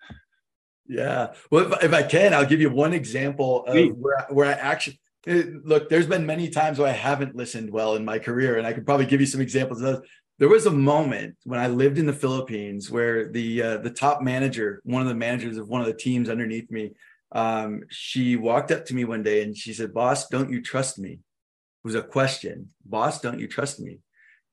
Yeah. 0.86 1.34
Well, 1.50 1.72
if, 1.72 1.84
if 1.84 1.92
I 1.92 2.02
can, 2.02 2.34
I'll 2.34 2.46
give 2.46 2.60
you 2.60 2.70
one 2.70 2.92
example 2.92 3.64
of 3.66 3.96
where, 3.96 4.26
where 4.30 4.46
I 4.46 4.52
actually 4.52 5.00
look, 5.26 5.88
there's 5.88 6.06
been 6.06 6.26
many 6.26 6.48
times 6.48 6.78
where 6.78 6.88
I 6.88 6.92
haven't 6.92 7.34
listened 7.36 7.70
well 7.70 7.96
in 7.96 8.04
my 8.04 8.18
career, 8.18 8.58
and 8.58 8.66
I 8.66 8.72
could 8.72 8.86
probably 8.86 9.06
give 9.06 9.20
you 9.20 9.26
some 9.26 9.40
examples 9.40 9.80
of 9.80 9.86
those. 9.86 10.08
There 10.38 10.48
was 10.48 10.66
a 10.66 10.70
moment 10.70 11.36
when 11.44 11.58
I 11.58 11.66
lived 11.66 11.98
in 11.98 12.06
the 12.06 12.12
Philippines 12.12 12.90
where 12.90 13.28
the 13.28 13.62
uh, 13.62 13.76
the 13.78 13.90
top 13.90 14.22
manager, 14.22 14.80
one 14.84 15.02
of 15.02 15.08
the 15.08 15.14
managers 15.14 15.58
of 15.58 15.68
one 15.68 15.80
of 15.80 15.88
the 15.88 15.94
teams 15.94 16.28
underneath 16.28 16.70
me, 16.70 16.92
um, 17.32 17.82
she 17.88 18.36
walked 18.36 18.70
up 18.70 18.86
to 18.86 18.94
me 18.94 19.04
one 19.04 19.24
day 19.24 19.42
and 19.42 19.56
she 19.56 19.72
said, 19.72 19.92
"Boss, 19.92 20.28
don't 20.28 20.50
you 20.50 20.62
trust 20.62 20.98
me?" 20.98 21.10
It 21.10 21.84
was 21.84 21.96
a 21.96 22.02
question. 22.02 22.68
"Boss, 22.84 23.20
don't 23.20 23.40
you 23.40 23.48
trust 23.48 23.80
me?" 23.80 23.98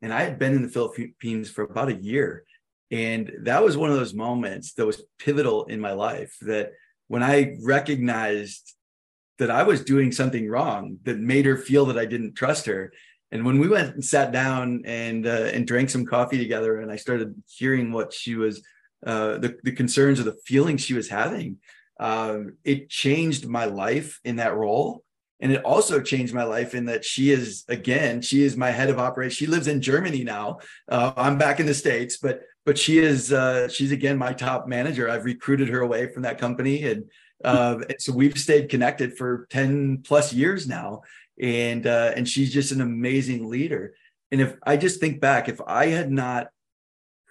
And 0.01 0.11
I 0.11 0.23
had 0.23 0.39
been 0.39 0.55
in 0.55 0.63
the 0.63 0.69
Philippines 0.69 1.51
for 1.51 1.63
about 1.63 1.89
a 1.89 2.01
year, 2.01 2.45
and 2.89 3.31
that 3.43 3.63
was 3.63 3.77
one 3.77 3.91
of 3.91 3.97
those 3.97 4.13
moments 4.13 4.73
that 4.73 4.87
was 4.87 5.03
pivotal 5.19 5.65
in 5.65 5.79
my 5.79 5.91
life. 5.91 6.35
That 6.41 6.71
when 7.09 7.21
I 7.21 7.57
recognized 7.61 8.73
that 9.37 9.51
I 9.51 9.63
was 9.63 9.83
doing 9.83 10.11
something 10.11 10.49
wrong 10.49 10.97
that 11.03 11.19
made 11.19 11.45
her 11.45 11.57
feel 11.57 11.85
that 11.85 11.97
I 11.97 12.05
didn't 12.05 12.33
trust 12.33 12.65
her. 12.65 12.91
And 13.31 13.45
when 13.45 13.59
we 13.59 13.67
went 13.67 13.93
and 13.93 14.03
sat 14.03 14.31
down 14.31 14.83
and 14.85 15.25
uh, 15.25 15.49
and 15.53 15.67
drank 15.67 15.89
some 15.89 16.05
coffee 16.05 16.37
together, 16.37 16.79
and 16.79 16.91
I 16.91 16.95
started 16.95 17.35
hearing 17.47 17.91
what 17.91 18.13
she 18.13 18.35
was, 18.35 18.63
uh, 19.05 19.37
the 19.37 19.57
the 19.63 19.71
concerns 19.71 20.19
or 20.19 20.23
the 20.23 20.37
feelings 20.45 20.81
she 20.81 20.93
was 20.93 21.09
having, 21.09 21.57
um, 21.99 22.57
it 22.63 22.89
changed 22.89 23.47
my 23.47 23.65
life 23.65 24.19
in 24.23 24.37
that 24.37 24.55
role. 24.55 25.03
And 25.41 25.51
it 25.51 25.65
also 25.65 25.99
changed 25.99 26.33
my 26.33 26.45
life 26.45 26.73
in 26.73 26.85
that 26.85 27.03
she 27.03 27.29
is 27.29 27.65
again, 27.67 28.21
she 28.21 28.43
is 28.43 28.55
my 28.55 28.71
head 28.71 28.89
of 28.89 28.99
operations. 28.99 29.35
She 29.35 29.47
lives 29.47 29.67
in 29.67 29.81
Germany 29.81 30.23
now. 30.23 30.59
Uh, 30.87 31.11
I'm 31.17 31.37
back 31.37 31.59
in 31.59 31.65
the 31.65 31.73
states, 31.73 32.17
but 32.17 32.41
but 32.65 32.77
she 32.77 32.99
is 32.99 33.33
uh, 33.33 33.67
she's 33.67 33.91
again 33.91 34.17
my 34.17 34.33
top 34.33 34.67
manager. 34.67 35.09
I've 35.09 35.25
recruited 35.25 35.67
her 35.69 35.81
away 35.81 36.11
from 36.11 36.23
that 36.23 36.39
company, 36.39 36.83
and 36.83 37.03
uh, 37.43 37.79
and 37.89 38.01
so 38.01 38.13
we've 38.13 38.37
stayed 38.37 38.69
connected 38.69 39.17
for 39.17 39.45
10 39.49 40.03
plus 40.03 40.33
years 40.33 40.67
now. 40.67 41.01
And 41.41 41.85
uh, 41.85 42.13
and 42.15 42.27
she's 42.27 42.53
just 42.53 42.71
an 42.71 42.81
amazing 42.81 43.49
leader. 43.49 43.93
And 44.31 44.41
if 44.41 44.55
I 44.63 44.77
just 44.77 44.99
think 44.99 45.19
back, 45.19 45.49
if 45.49 45.59
I 45.65 45.87
had 45.87 46.11
not 46.11 46.47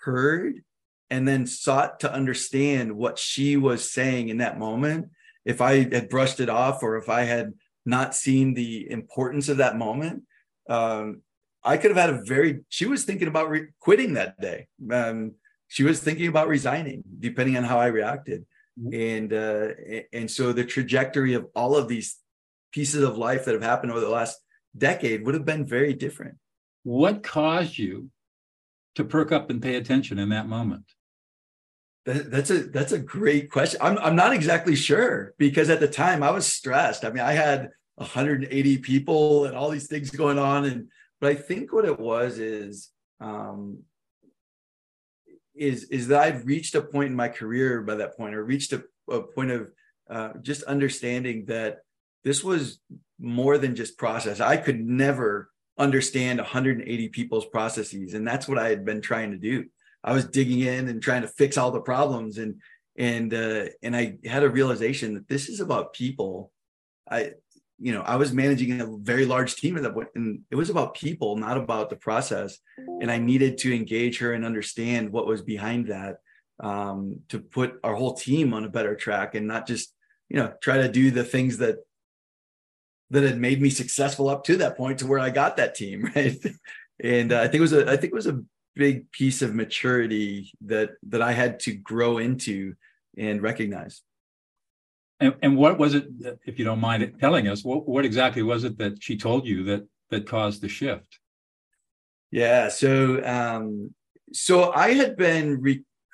heard 0.03 0.63
and 1.11 1.27
then 1.27 1.47
sought 1.47 2.01
to 2.01 2.13
understand 2.13 2.93
what 2.93 3.19
she 3.19 3.57
was 3.57 3.91
saying 3.91 4.29
in 4.29 4.39
that 4.39 4.59
moment, 4.59 5.11
if 5.45 5.61
I 5.61 5.85
had 5.91 6.09
brushed 6.09 6.41
it 6.41 6.49
off 6.49 6.83
or 6.83 6.97
if 6.97 7.09
I 7.09 7.23
had 7.23 7.55
not 7.87 8.15
seen 8.15 8.55
the 8.55 8.91
importance 8.91 9.49
of 9.49 9.59
that 9.59 9.77
moment, 9.77 10.23
um, 10.69 11.23
I 11.63 11.77
could 11.77 11.91
have 11.91 11.99
had 11.99 12.11
a 12.11 12.23
very, 12.25 12.61
she 12.69 12.87
was 12.87 13.05
thinking 13.05 13.29
about 13.29 13.51
re- 13.51 13.69
quitting 13.81 14.15
that 14.15 14.41
day. 14.41 14.69
Um, 14.91 15.33
she 15.69 15.83
was 15.83 16.01
thinking 16.01 16.29
about 16.29 16.49
resigning, 16.49 17.03
depending 17.21 17.57
on 17.57 17.65
how 17.65 17.79
I 17.79 17.87
reacted. 17.87 18.45
Mm-hmm. 18.79 18.93
and 18.93 19.33
uh, 19.33 20.03
and 20.13 20.29
so 20.29 20.53
the 20.53 20.65
trajectory 20.65 21.35
of 21.35 21.47
all 21.55 21.77
of 21.77 21.87
these 21.87 22.17
pieces 22.75 23.04
of 23.04 23.16
life 23.16 23.45
that 23.45 23.54
have 23.54 23.62
happened 23.62 23.93
over 23.93 24.00
the 24.00 24.09
last 24.09 24.40
decade 24.76 25.25
would 25.25 25.35
have 25.35 25.45
been 25.45 25.64
very 25.64 25.95
different. 25.95 26.37
What 26.83 27.23
caused 27.23 27.78
you 27.78 28.11
to 28.97 29.04
perk 29.04 29.31
up 29.31 29.49
and 29.49 29.62
pay 29.62 29.76
attention 29.76 30.19
in 30.19 30.31
that 30.31 30.49
moment? 30.49 30.85
That, 32.04 32.31
that's 32.31 32.50
a 32.50 32.64
that's 32.64 32.93
a 32.93 32.99
great 32.99 33.50
question. 33.50 33.81
I'm, 33.81 33.97
I'm 33.99 34.16
not 34.16 34.35
exactly 34.35 34.75
sure 34.75 35.35
because 35.38 35.71
at 35.71 35.81
the 35.81 35.88
time 35.88 36.23
i 36.23 36.31
was 36.31 36.47
stressed. 36.47 37.04
I 37.04 37.11
mean 37.11 37.25
i 37.25 37.33
had 37.33 37.71
180 37.95 38.78
people 38.78 39.47
and 39.47 39.57
all 39.57 39.71
these 39.71 39.87
things 39.87 40.11
going 40.11 40.38
on. 40.38 40.64
And 40.64 40.88
but 41.21 41.31
i 41.31 41.35
think 41.35 41.73
what 41.73 41.87
it 41.87 41.99
was 41.99 42.38
is 42.38 42.90
um, 43.21 43.78
is 45.54 45.85
is 45.85 46.09
that 46.09 46.21
I've 46.21 46.45
reached 46.45 46.75
a 46.75 46.83
point 46.83 47.11
in 47.11 47.16
my 47.16 47.28
career 47.28 47.81
by 47.83 47.95
that 47.95 48.16
point, 48.16 48.35
or 48.35 48.45
reached 48.45 48.73
a, 48.73 48.83
a 49.09 49.23
point 49.23 49.52
of 49.52 49.71
uh, 50.11 50.33
just 50.43 50.64
understanding 50.64 51.47
that 51.47 51.84
this 52.25 52.43
was 52.43 52.81
more 53.19 53.59
than 53.59 53.76
just 53.76 53.99
process. 53.99 54.40
I 54.40 54.57
could 54.57 54.81
never 54.81 55.50
understand 55.78 56.38
180 56.38 57.09
people's 57.09 57.47
processes, 57.47 58.14
and 58.14 58.26
that's 58.26 58.49
what 58.49 58.59
I 58.59 58.69
had 58.69 58.85
been 58.85 59.00
trying 59.00 59.33
to 59.33 59.38
do. 59.38 59.66
I 60.02 60.12
was 60.12 60.26
digging 60.26 60.61
in 60.61 60.88
and 60.88 61.02
trying 61.02 61.23
to 61.23 61.28
fix 61.28 61.57
all 61.57 61.71
the 61.71 61.81
problems, 61.81 62.38
and 62.38 62.61
and 62.97 63.33
uh, 63.33 63.66
and 63.83 63.97
I 63.97 64.19
had 64.25 64.43
a 64.43 64.50
realization 64.50 65.14
that 65.14 65.28
this 65.28 65.49
is 65.49 65.61
about 65.61 65.93
people. 65.93 66.50
I 67.11 67.33
you 67.78 67.93
know, 67.93 68.02
I 68.02 68.16
was 68.16 68.33
managing 68.33 68.81
a 68.81 68.87
very 68.87 69.26
large 69.26 69.57
team 69.57 69.76
at 69.76 69.83
that 69.83 69.95
point, 69.95 70.09
and 70.14 70.40
it 70.50 70.57
was 70.57 70.71
about 70.71 70.95
people, 70.95 71.37
not 71.37 71.57
about 71.57 71.90
the 71.90 71.97
process. 71.97 72.59
And 72.78 73.11
I 73.11 73.19
needed 73.19 73.59
to 73.59 73.75
engage 73.75 74.19
her 74.19 74.33
and 74.33 74.45
understand 74.45 75.11
what 75.11 75.26
was 75.26 75.43
behind 75.43 75.88
that 75.88 76.19
um, 76.61 77.21
to 77.31 77.40
put 77.40 77.81
our 77.83 77.95
whole 77.95 78.14
team 78.14 78.54
on 78.54 78.64
a 78.64 78.71
better 78.71 78.95
track, 78.95 79.35
and 79.35 79.47
not 79.47 79.66
just, 79.66 79.93
you 80.28 80.37
know, 80.37 80.52
try 80.62 80.78
to 80.78 80.88
do 80.88 81.11
the 81.11 81.25
things 81.25 81.59
that 81.59 81.78
that 83.14 83.23
had 83.23 83.40
made 83.40 83.62
me 83.62 83.71
successful 83.71 84.28
up 84.28 84.44
to 84.44 84.56
that 84.56 84.76
point 84.76 84.99
to 84.99 85.06
where 85.06 85.21
I 85.21 85.30
got 85.30 85.56
that 85.56 85.75
team, 85.75 86.11
right? 86.16 86.37
and 87.02 87.33
uh, 87.33 87.40
I 87.40 87.44
think 87.44 87.56
it 87.56 87.61
was 87.61 87.73
a, 87.73 87.90
I 87.90 87.97
think 87.97 88.12
it 88.12 88.14
was 88.14 88.26
a 88.26 88.42
big 88.75 89.11
piece 89.12 89.40
of 89.40 89.54
maturity 89.54 90.52
that 90.62 90.90
that 91.09 91.23
I 91.23 91.33
had 91.33 91.61
to 91.61 91.73
grow 91.75 92.18
into 92.18 92.75
and 93.16 93.40
recognize. 93.40 94.02
And, 95.21 95.35
and 95.42 95.56
what 95.56 95.78
was 95.78 95.94
it, 95.94 96.06
if 96.44 96.59
you 96.59 96.64
don't 96.64 96.80
mind 96.80 97.14
telling 97.21 97.47
us, 97.47 97.64
what, 97.64 97.88
what 97.88 98.04
exactly 98.04 98.42
was 98.42 98.64
it 98.64 98.76
that 98.78 99.00
she 99.00 99.16
told 99.16 99.47
you 99.47 99.62
that 99.64 99.87
that 100.11 100.26
caused 100.26 100.61
the 100.61 100.68
shift? 100.68 101.21
Yeah, 102.33 102.68
so 102.68 103.25
um, 103.25 103.94
so 104.33 104.73
I 104.73 104.94
had 104.94 105.16
been 105.16 105.61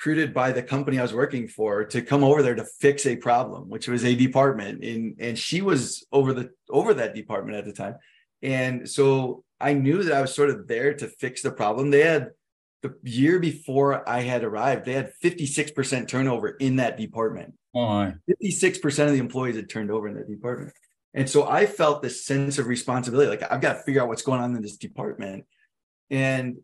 recruited 0.01 0.33
by 0.33 0.51
the 0.51 0.63
company 0.63 0.99
I 0.99 1.03
was 1.03 1.13
working 1.13 1.47
for 1.47 1.85
to 1.85 2.01
come 2.01 2.25
over 2.25 2.43
there 2.43 2.55
to 2.55 2.65
fix 2.65 3.05
a 3.05 3.17
problem, 3.17 3.69
which 3.69 3.87
was 3.87 4.03
a 4.05 4.15
department, 4.15 4.83
and 4.83 5.17
and 5.21 5.39
she 5.39 5.61
was 5.61 6.07
over 6.11 6.33
the 6.33 6.51
over 6.71 6.95
that 6.95 7.15
department 7.15 7.59
at 7.59 7.67
the 7.67 7.73
time, 7.73 7.97
and 8.43 8.89
so 8.89 9.45
I 9.61 9.75
knew 9.75 10.03
that 10.03 10.15
I 10.15 10.23
was 10.23 10.35
sort 10.35 10.49
of 10.49 10.67
there 10.67 10.95
to 10.95 11.07
fix 11.07 11.43
the 11.43 11.51
problem. 11.51 11.91
They 11.91 12.01
had 12.01 12.31
the 12.83 12.95
year 13.03 13.39
before 13.39 14.09
I 14.09 14.21
had 14.21 14.43
arrived, 14.43 14.87
they 14.87 14.95
had 14.95 15.13
56% 15.23 16.09
turnover 16.09 16.49
in 16.49 16.77
that 16.77 16.97
department. 16.97 17.53
Oh, 17.75 18.11
56% 18.43 19.07
of 19.07 19.13
the 19.13 19.19
employees 19.19 19.57
had 19.57 19.69
turned 19.69 19.91
over 19.91 20.09
in 20.09 20.15
that 20.15 20.31
department. 20.31 20.73
And 21.13 21.29
so 21.29 21.47
I 21.47 21.67
felt 21.67 22.01
this 22.01 22.25
sense 22.25 22.57
of 22.57 22.67
responsibility 22.67 23.29
like, 23.29 23.53
I've 23.53 23.61
got 23.61 23.75
to 23.75 23.83
figure 23.83 24.01
out 24.01 24.09
what's 24.09 24.23
going 24.23 24.41
on 24.41 24.57
in 24.57 24.63
this 24.63 24.79
department. 24.79 25.45
And 26.09 26.57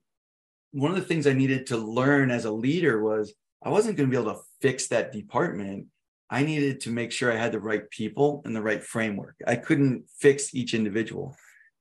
one 0.77 0.91
of 0.91 0.97
the 0.97 1.05
things 1.05 1.27
I 1.27 1.33
needed 1.33 1.67
to 1.69 1.77
learn 1.77 2.31
as 2.31 2.45
a 2.45 2.51
leader 2.51 3.03
was 3.03 3.35
I 3.63 3.71
wasn't 3.71 3.97
going 3.97 4.11
to 4.11 4.15
be 4.15 4.21
able 4.21 4.35
to 4.35 4.41
fix 4.61 4.89
that 4.89 5.13
department. 5.13 5.87
I 6.29 6.43
needed 6.43 6.81
to 6.83 6.91
make 6.91 7.13
sure 7.13 7.33
I 7.33 7.37
had 7.37 7.53
the 7.53 7.61
right 7.61 7.89
people 7.91 8.43
and 8.45 8.55
the 8.55 8.63
right 8.63 8.83
framework. 8.83 9.37
I 9.47 9.57
couldn't 9.57 10.05
fix 10.19 10.55
each 10.55 10.75
individual. 10.75 11.37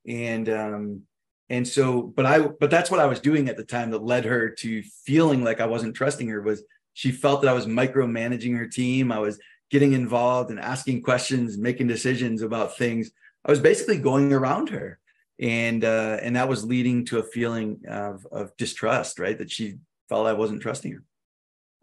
and 0.08 0.48
um, 0.50 1.02
and 1.50 1.68
so 1.68 2.02
but 2.02 2.25
i 2.25 2.40
but 2.40 2.72
that's 2.72 2.90
what 2.90 3.00
i 3.00 3.06
was 3.06 3.20
doing 3.20 3.50
at 3.50 3.58
the 3.58 3.64
time 3.64 3.92
that 3.92 4.04
led 4.04 4.25
her 4.25 4.50
to 4.50 4.82
feeling 5.06 5.44
like 5.44 5.60
i 5.62 5.66
wasn't 5.66 5.96
trusting 5.96 6.28
her 6.28 6.42
was 6.42 6.64
she 6.94 7.12
felt 7.12 7.42
that 7.42 7.50
i 7.50 7.54
was 7.54 7.66
micromanaging 7.66 8.58
her 8.58 8.68
team 8.68 9.12
i 9.12 9.20
was 9.20 9.40
getting 9.70 9.94
involved 9.94 10.50
and 10.50 10.60
asking 10.60 11.02
questions 11.02 11.58
making 11.58 11.88
decisions 11.88 12.42
about 12.42 12.78
things 12.78 13.12
i 13.46 13.52
was 13.52 13.60
basically 13.60 13.98
going 13.98 14.34
around 14.34 14.70
her 14.70 15.00
and 15.39 15.84
uh 15.84 16.18
and 16.22 16.36
that 16.36 16.48
was 16.48 16.63
leading 16.65 17.06
to 17.06 17.20
a 17.20 17.24
feeling 17.24 17.82
of 17.88 18.25
of 18.32 18.56
distrust 18.58 19.20
right? 19.20 19.38
That 19.38 19.51
she 19.51 19.75
felt 20.10 20.27
i 20.27 20.34
wasn't 20.34 20.62
trusting 20.62 20.94
her. 20.94 21.04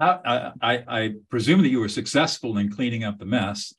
I, 0.00 0.50
I, 0.60 0.84
I 0.88 1.14
presume 1.30 1.62
that 1.62 1.68
you 1.68 1.78
were 1.78 1.88
successful 1.88 2.58
in 2.58 2.72
cleaning 2.72 3.04
up 3.04 3.18
the 3.18 3.24
mess. 3.24 3.72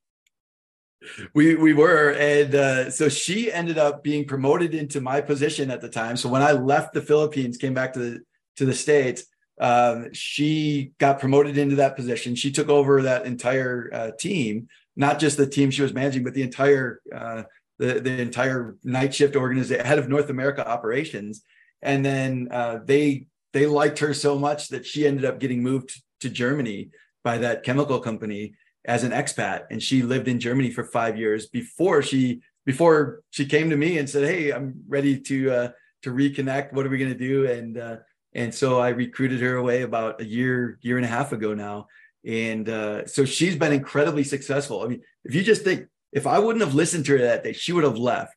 We 1.34 1.56
we 1.56 1.74
were. 1.74 2.13
And 2.13 2.56
uh, 2.56 2.92
so 2.92 3.10
she 3.10 3.51
ended 3.51 3.77
up 3.77 4.03
being 4.03 4.25
promoted 4.25 4.74
into 4.74 5.01
my 5.01 5.20
position 5.20 5.70
at 5.70 5.82
the 5.82 5.89
time. 5.89 6.15
So 6.15 6.30
when 6.30 6.42
i 6.42 6.51
left 6.51 6.94
the 6.94 7.01
philippines 7.01 7.58
came 7.58 7.74
back 7.74 7.94
to 7.94 8.00
the 8.00 8.22
to 8.58 8.65
the 8.65 8.74
states 8.74 9.25
um, 9.60 10.13
she 10.13 10.94
got 10.98 11.20
promoted 11.20 11.60
into 11.60 11.75
that 11.75 11.96
position. 11.96 12.34
She 12.34 12.51
took 12.51 12.70
over 12.70 13.03
that 13.03 13.25
entire 13.25 13.89
uh, 13.94 14.12
team 14.18 14.68
not 14.96 15.20
just 15.20 15.38
the 15.38 15.48
team 15.48 15.72
she 15.72 15.82
was 15.82 15.94
managing 15.94 16.24
but 16.24 16.34
the 16.34 16.44
entire 16.44 17.01
uh, 17.13 17.44
the, 17.80 18.00
the 18.00 18.22
entire 18.22 18.77
night 18.84 19.13
shift 19.13 19.36
organization 19.36 19.86
head 19.86 20.00
of 20.00 20.10
north 20.10 20.30
america 20.30 20.68
operations. 20.68 21.44
And 21.82 22.06
then 22.06 22.48
uh, 22.50 22.80
they 22.86 23.27
they 23.51 23.65
liked 23.65 24.00
her 24.00 24.13
so 24.13 24.39
much 24.39 24.70
that 24.70 24.86
she 24.86 25.06
ended 25.06 25.25
up 25.25 25.39
getting 25.39 25.62
moved 25.62 26.01
to 26.22 26.30
germany 26.30 26.92
by 27.24 27.38
that 27.39 27.63
chemical 27.63 28.00
company 28.00 28.53
as 28.86 29.03
an 29.03 29.12
expat. 29.12 29.63
And 29.72 29.82
she 29.82 30.01
lived 30.01 30.27
in 30.27 30.39
Germany 30.39 30.72
for 30.72 30.84
5 30.84 31.18
years 31.18 31.48
before 31.48 32.01
she 32.01 32.42
before 32.65 33.22
she 33.32 33.46
came 33.46 33.70
to 33.70 33.77
me 33.77 33.98
and 33.98 34.10
said 34.10 34.27
hey 34.27 34.51
I'm 34.51 34.84
ready 34.88 35.20
to 35.20 35.51
uh 35.51 35.70
to 36.03 36.12
reconnect. 36.12 36.74
What 36.74 36.86
are 36.86 36.89
we 36.89 36.98
going 36.98 37.12
to 37.12 37.18
do? 37.18 37.50
And 37.50 37.77
uh 37.77 37.98
and 38.34 38.53
so 38.53 38.80
I 38.80 38.89
recruited 38.89 39.42
her 39.42 39.56
away 39.58 39.84
about 39.84 40.22
a 40.22 40.25
year 40.25 40.80
year 40.82 40.98
and 40.98 41.06
a 41.06 41.10
half 41.10 41.32
ago 41.32 41.53
now. 41.53 41.88
And 42.25 42.68
uh 42.68 43.08
so 43.08 43.25
she's 43.25 43.56
been 43.56 43.74
incredibly 43.74 44.24
successful. 44.24 44.82
I 44.84 44.88
mean 44.88 45.01
if 45.24 45.34
you 45.36 45.44
just 45.44 45.63
think 45.63 45.88
if 46.13 46.27
I 46.27 46.39
wouldn't 46.39 46.63
have 46.63 46.75
listened 46.75 47.05
to 47.05 47.13
her 47.13 47.20
that 47.20 47.43
day 47.43 47.53
she 47.53 47.74
would 47.74 47.84
have 47.84 47.98
left 47.98 48.36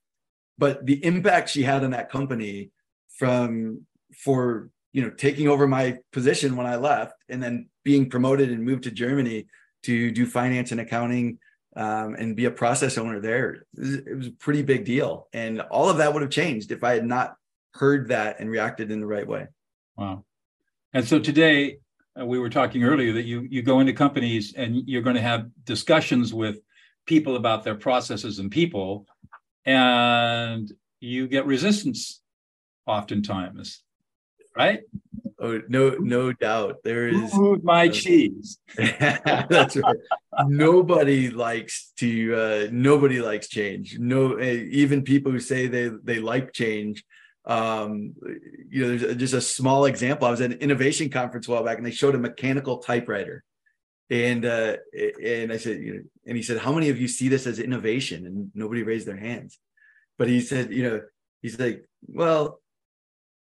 but 0.59 0.85
the 0.87 1.04
impact 1.04 1.50
she 1.50 1.62
had 1.62 1.85
on 1.85 1.90
that 1.90 2.11
company 2.11 2.71
from 3.18 3.87
for 4.14 4.71
you 4.92 5.02
know 5.02 5.11
taking 5.11 5.49
over 5.49 5.66
my 5.66 5.99
position 6.12 6.56
when 6.56 6.66
I 6.66 6.76
left 6.76 7.14
and 7.28 7.42
then 7.42 7.68
being 7.85 8.09
promoted 8.09 8.50
and 8.50 8.64
moved 8.64 8.85
to 8.85 8.90
Germany 8.90 9.47
to 9.85 10.11
do 10.11 10.26
finance 10.26 10.73
and 10.73 10.80
accounting 10.80 11.38
um, 11.76 12.14
and 12.14 12.35
be 12.35 12.47
a 12.47 12.50
process 12.50 12.99
owner 12.99 13.21
there. 13.21 13.66
It 13.76 14.16
was 14.16 14.28
a 14.28 14.33
pretty 14.33 14.62
big 14.62 14.85
deal. 14.85 15.28
And 15.33 15.61
all 15.61 15.88
of 15.90 15.99
that 15.99 16.12
would 16.12 16.23
have 16.23 16.30
changed 16.30 16.73
if 16.73 16.83
I 16.83 16.95
had 16.95 17.04
not 17.04 17.37
heard 17.75 18.09
that 18.09 18.40
and 18.40 18.50
reacted 18.50 18.90
in 18.90 19.00
the 19.00 19.06
right 19.06 19.26
way. 19.26 19.47
Wow. 19.97 20.25
And 20.95 21.06
so 21.06 21.18
today, 21.18 21.78
uh, 22.18 22.25
we 22.25 22.38
were 22.38 22.49
talking 22.49 22.83
earlier 22.83 23.12
that 23.12 23.25
you 23.25 23.42
you 23.42 23.61
go 23.61 23.80
into 23.80 23.92
companies 23.92 24.54
and 24.54 24.88
you're 24.88 25.02
going 25.02 25.16
to 25.16 25.23
have 25.23 25.49
discussions 25.64 26.33
with 26.33 26.56
people 27.06 27.36
about 27.36 27.64
their 27.64 27.76
processes 27.76 28.38
and 28.38 28.50
people, 28.50 29.06
and 29.64 30.70
you 31.00 31.28
get 31.28 31.46
resistance 31.46 32.20
oftentimes, 32.86 33.82
right? 34.56 34.80
Oh 35.38 35.60
no, 35.68 35.90
no 35.90 36.32
doubt. 36.32 36.76
There 36.82 37.08
is 37.08 37.32
Who 37.32 37.60
my 37.62 37.88
uh, 37.88 37.92
cheese. 37.92 38.58
That's 38.76 39.76
right. 39.76 39.96
nobody 40.46 41.30
likes 41.30 41.92
to. 41.98 42.34
Uh, 42.34 42.68
nobody 42.72 43.20
likes 43.20 43.48
change. 43.48 43.98
No, 43.98 44.36
eh, 44.36 44.64
even 44.70 45.02
people 45.02 45.32
who 45.32 45.40
say 45.40 45.66
they 45.66 45.90
they 46.02 46.20
like 46.20 46.52
change. 46.52 47.04
Um, 47.44 48.14
you 48.70 48.82
know, 48.82 48.96
there's 48.96 49.16
just 49.16 49.34
a 49.34 49.40
small 49.40 49.84
example. 49.84 50.26
I 50.26 50.30
was 50.30 50.40
at 50.40 50.52
an 50.52 50.58
innovation 50.58 51.10
conference 51.10 51.47
a 51.47 51.50
while 51.50 51.64
back, 51.64 51.76
and 51.76 51.86
they 51.86 51.90
showed 51.90 52.14
a 52.14 52.19
mechanical 52.19 52.78
typewriter, 52.78 53.45
and 54.08 54.45
uh, 54.45 54.76
and 55.23 55.52
I 55.52 55.58
said, 55.58 55.80
you 55.80 55.95
know, 55.95 56.02
and 56.26 56.36
he 56.36 56.43
said, 56.43 56.58
"How 56.58 56.73
many 56.73 56.89
of 56.89 57.00
you 57.00 57.08
see 57.08 57.28
this 57.28 57.47
as 57.47 57.58
innovation?" 57.58 58.26
And 58.26 58.50
nobody 58.54 58.82
raised 58.82 59.06
their 59.06 59.17
hands. 59.17 59.58
But 60.19 60.28
he 60.28 60.41
said, 60.41 60.73
you 60.73 60.82
know, 60.82 61.02
he's 61.43 61.58
like, 61.58 61.86
well, 62.06 62.60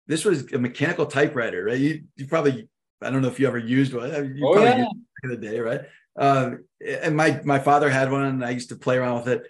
this 0.07 0.25
was 0.25 0.51
a 0.51 0.57
mechanical 0.57 1.05
typewriter, 1.05 1.63
right? 1.63 1.77
You, 1.77 2.03
you 2.15 2.27
probably, 2.27 2.67
I 3.01 3.09
don't 3.09 3.21
know 3.21 3.27
if 3.27 3.39
you 3.39 3.47
ever 3.47 3.57
used 3.57 3.93
one. 3.93 4.09
You 4.35 4.47
oh, 4.47 4.53
probably 4.53 4.69
yeah. 4.69 4.77
used 4.77 4.95
in 5.23 5.29
the 5.29 5.37
day, 5.37 5.59
right? 5.59 5.81
Um, 6.17 6.65
and 6.85 7.15
my 7.15 7.41
my 7.43 7.59
father 7.59 7.89
had 7.89 8.11
one, 8.11 8.23
and 8.23 8.45
I 8.45 8.51
used 8.51 8.69
to 8.69 8.75
play 8.75 8.97
around 8.97 9.19
with 9.19 9.27
it. 9.27 9.47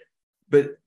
But 0.48 0.78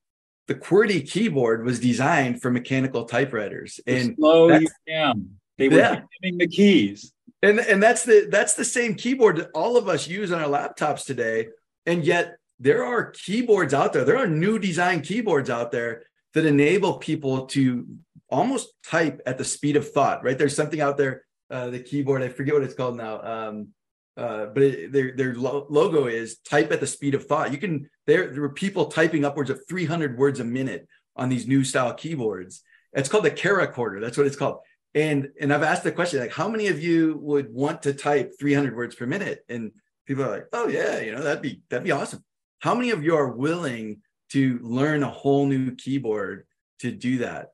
the 0.47 0.55
QWERTY 0.55 1.09
keyboard 1.09 1.63
was 1.63 1.79
designed 1.79 2.41
for 2.41 2.51
mechanical 2.51 3.05
typewriters, 3.05 3.79
and 3.87 4.15
slow 4.17 4.57
you 4.57 4.67
down. 4.87 5.39
They 5.57 5.69
were 5.69 5.77
yeah. 5.77 6.01
giving 6.21 6.37
the 6.37 6.47
keys, 6.47 7.13
and 7.41 7.59
and 7.59 7.81
that's 7.81 8.03
the 8.03 8.27
that's 8.29 8.55
the 8.55 8.65
same 8.65 8.95
keyboard 8.95 9.37
that 9.37 9.51
all 9.53 9.77
of 9.77 9.87
us 9.87 10.07
use 10.07 10.31
on 10.31 10.41
our 10.41 10.49
laptops 10.49 11.05
today. 11.05 11.47
And 11.85 12.03
yet, 12.05 12.37
there 12.59 12.83
are 12.83 13.11
keyboards 13.11 13.73
out 13.73 13.93
there. 13.93 14.03
There 14.03 14.17
are 14.17 14.27
new 14.27 14.59
design 14.59 15.01
keyboards 15.01 15.49
out 15.49 15.71
there 15.71 16.03
that 16.33 16.45
enable 16.45 16.97
people 16.97 17.45
to 17.47 17.87
almost 18.29 18.73
type 18.85 19.21
at 19.25 19.37
the 19.37 19.45
speed 19.45 19.75
of 19.75 19.89
thought, 19.91 20.23
right? 20.23 20.37
There's 20.37 20.55
something 20.55 20.81
out 20.81 20.97
there, 20.97 21.23
uh, 21.49 21.69
the 21.69 21.79
keyboard, 21.79 22.21
I 22.21 22.29
forget 22.29 22.53
what 22.53 22.63
it's 22.63 22.73
called 22.73 22.97
now. 22.97 23.21
Um, 23.21 23.69
uh, 24.17 24.47
but 24.47 24.63
it, 24.63 24.91
their 24.91 25.15
their 25.15 25.33
lo- 25.33 25.65
logo 25.69 26.07
is 26.07 26.39
type 26.39 26.71
at 26.73 26.81
the 26.81 26.87
speed 26.87 27.15
of 27.15 27.25
thought. 27.25 27.53
You 27.53 27.57
can 27.57 27.89
there 28.05 28.27
there 28.27 28.41
were 28.41 28.49
people 28.49 28.87
typing 28.87 29.23
upwards 29.23 29.49
of 29.49 29.61
300 29.69 30.17
words 30.17 30.41
a 30.41 30.43
minute 30.43 30.87
on 31.15 31.29
these 31.29 31.47
new 31.47 31.63
style 31.63 31.93
keyboards. 31.93 32.61
It's 32.91 33.07
called 33.07 33.23
the 33.23 33.31
CharaChorder. 33.31 34.01
That's 34.01 34.17
what 34.17 34.27
it's 34.27 34.35
called. 34.35 34.59
And 34.93 35.29
and 35.39 35.53
I've 35.53 35.63
asked 35.63 35.83
the 35.83 35.91
question 35.93 36.19
like, 36.19 36.33
how 36.33 36.49
many 36.49 36.67
of 36.67 36.83
you 36.83 37.17
would 37.21 37.53
want 37.53 37.83
to 37.83 37.93
type 37.93 38.33
300 38.37 38.75
words 38.75 38.95
per 38.95 39.05
minute? 39.05 39.45
And 39.47 39.71
people 40.09 40.25
are 40.25 40.31
like, 40.31 40.47
oh 40.51 40.67
yeah, 40.67 40.99
you 40.99 41.13
know 41.13 41.21
that'd 41.21 41.41
be 41.41 41.61
that'd 41.69 41.85
be 41.85 41.91
awesome. 41.91 42.23
How 42.59 42.73
many 42.75 42.89
of 42.89 43.03
you 43.03 43.15
are 43.15 43.29
willing 43.29 44.01
to 44.31 44.59
learn 44.61 45.03
a 45.03 45.09
whole 45.09 45.45
new 45.45 45.75
keyboard 45.75 46.45
to 46.79 46.91
do 46.91 47.19
that? 47.19 47.51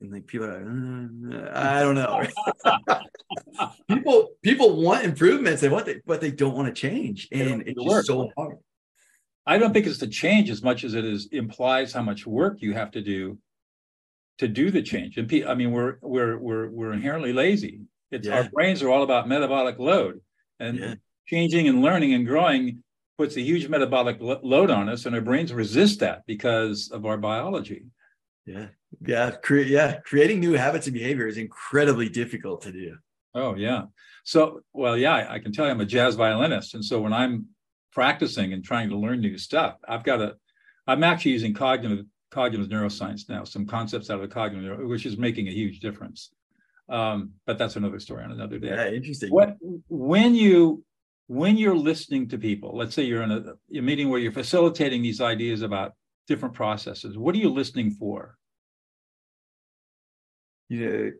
and 0.00 0.12
like 0.12 0.26
people 0.26 0.46
are 0.46 0.60
like, 0.60 1.46
uh, 1.46 1.58
I 1.58 1.80
don't 1.80 1.94
know. 1.94 2.26
people 3.88 4.30
people 4.42 4.82
want 4.82 5.04
improvements. 5.04 5.60
They 5.62 5.68
want 5.68 5.88
it, 5.88 6.02
but 6.06 6.20
they 6.20 6.30
don't 6.30 6.54
want 6.54 6.68
to 6.68 6.74
change, 6.74 7.28
and 7.32 7.62
it's 7.62 7.74
just 7.74 7.86
work. 7.86 8.04
so 8.04 8.30
hard. 8.36 8.58
I 9.46 9.58
don't 9.58 9.72
think 9.72 9.86
it's 9.86 9.98
the 9.98 10.08
change 10.08 10.50
as 10.50 10.62
much 10.62 10.84
as 10.84 10.94
it 10.94 11.04
is 11.04 11.28
implies 11.32 11.92
how 11.92 12.02
much 12.02 12.26
work 12.26 12.58
you 12.60 12.74
have 12.74 12.90
to 12.92 13.00
do 13.00 13.38
to 14.38 14.48
do 14.48 14.70
the 14.70 14.82
change. 14.82 15.16
And 15.16 15.32
I 15.46 15.54
mean, 15.54 15.72
we're 15.72 15.96
we're 16.02 16.36
we're 16.36 16.68
we're 16.68 16.92
inherently 16.92 17.32
lazy. 17.32 17.80
It's 18.10 18.26
yeah. 18.26 18.36
our 18.36 18.50
brains 18.50 18.82
are 18.82 18.90
all 18.90 19.02
about 19.02 19.28
metabolic 19.28 19.78
load, 19.78 20.20
and 20.60 20.78
yeah. 20.78 20.94
Changing 21.26 21.68
and 21.68 21.82
learning 21.82 22.14
and 22.14 22.26
growing 22.26 22.82
puts 23.18 23.36
a 23.36 23.40
huge 23.40 23.68
metabolic 23.68 24.18
load 24.20 24.70
on 24.70 24.88
us, 24.88 25.06
and 25.06 25.14
our 25.14 25.20
brains 25.20 25.52
resist 25.52 26.00
that 26.00 26.22
because 26.26 26.90
of 26.90 27.06
our 27.06 27.16
biology. 27.16 27.86
Yeah, 28.44 28.66
yeah, 29.04 29.30
cre- 29.42 29.60
yeah. 29.60 29.98
Creating 30.04 30.40
new 30.40 30.52
habits 30.52 30.86
and 30.86 30.94
behavior 30.94 31.26
is 31.26 31.38
incredibly 31.38 32.08
difficult 32.08 32.62
to 32.62 32.72
do. 32.72 32.96
Oh 33.34 33.54
yeah. 33.54 33.84
So 34.24 34.60
well, 34.72 34.96
yeah, 34.96 35.26
I 35.28 35.38
can 35.38 35.52
tell 35.52 35.66
you 35.66 35.72
I'm 35.72 35.80
a 35.80 35.86
jazz 35.86 36.14
violinist, 36.14 36.74
and 36.74 36.84
so 36.84 37.00
when 37.00 37.12
I'm 37.12 37.46
practicing 37.92 38.52
and 38.52 38.64
trying 38.64 38.90
to 38.90 38.96
learn 38.96 39.20
new 39.20 39.38
stuff, 39.38 39.76
I've 39.88 40.04
got 40.04 40.20
a. 40.20 40.34
I'm 40.86 41.02
actually 41.02 41.32
using 41.32 41.54
cognitive 41.54 42.06
cognitive 42.30 42.68
neuroscience 42.68 43.28
now, 43.28 43.44
some 43.44 43.66
concepts 43.66 44.10
out 44.10 44.16
of 44.16 44.28
the 44.28 44.34
cognitive, 44.34 44.78
which 44.86 45.06
is 45.06 45.16
making 45.16 45.48
a 45.48 45.52
huge 45.52 45.80
difference. 45.80 46.30
Um, 46.88 47.32
but 47.46 47.58
that's 47.58 47.76
another 47.76 47.98
story 47.98 48.22
on 48.22 48.30
another 48.30 48.58
day. 48.58 48.68
Yeah, 48.68 48.88
interesting. 48.90 49.30
What 49.30 49.56
when 49.88 50.34
you 50.34 50.84
when 51.26 51.56
you're 51.56 51.76
listening 51.76 52.28
to 52.28 52.38
people, 52.38 52.76
let's 52.76 52.94
say 52.94 53.02
you're 53.02 53.22
in 53.22 53.32
a, 53.32 53.78
a 53.78 53.80
meeting 53.80 54.08
where 54.08 54.20
you're 54.20 54.32
facilitating 54.32 55.02
these 55.02 55.20
ideas 55.20 55.62
about 55.62 55.92
different 56.28 56.54
processes, 56.54 57.18
what 57.18 57.34
are 57.34 57.38
you 57.38 57.50
listening 57.50 57.90
for? 57.90 58.36
you 60.68 60.90
know 60.90 61.12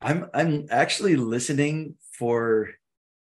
i'm 0.00 0.28
i'm 0.34 0.66
actually 0.70 1.16
listening 1.16 1.94
for 2.18 2.70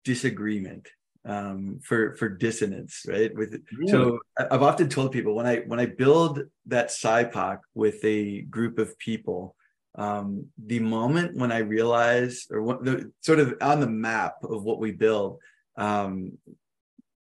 disagreement 0.03 0.87
um 1.25 1.79
for 1.83 2.15
for 2.15 2.27
dissonance 2.29 3.05
right 3.07 3.33
with 3.35 3.61
really? 3.77 3.91
so 3.91 4.19
i've 4.51 4.61
often 4.61 4.89
told 4.89 5.11
people 5.11 5.33
when 5.33 5.45
i 5.45 5.57
when 5.67 5.79
i 5.79 5.85
build 5.85 6.41
that 6.65 6.89
SIPOC 6.89 7.59
with 7.73 8.03
a 8.03 8.41
group 8.41 8.77
of 8.77 8.97
people 8.99 9.55
um 9.95 10.45
the 10.65 10.79
moment 10.79 11.35
when 11.35 11.51
i 11.51 11.59
realize 11.59 12.47
or 12.49 12.61
what 12.61 12.83
the 12.83 13.11
sort 13.21 13.39
of 13.39 13.53
on 13.61 13.79
the 13.79 13.87
map 13.87 14.35
of 14.43 14.63
what 14.63 14.79
we 14.79 14.91
build 14.91 15.39
um 15.77 16.31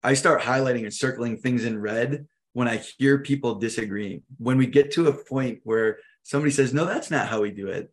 i 0.04 0.14
start 0.14 0.42
highlighting 0.42 0.84
and 0.84 0.94
circling 0.94 1.38
things 1.38 1.64
in 1.64 1.80
red 1.80 2.26
when 2.54 2.68
i 2.68 2.78
hear 2.98 3.20
people 3.20 3.56
disagreeing 3.56 4.24
when 4.38 4.58
we 4.58 4.66
get 4.66 4.92
to 4.92 5.08
a 5.08 5.14
point 5.26 5.60
where 5.64 6.00
somebody 6.26 6.52
says, 6.52 6.74
no, 6.74 6.86
that's 6.86 7.10
not 7.10 7.28
how 7.28 7.42
we 7.42 7.52
do 7.52 7.68
it. 7.68 7.90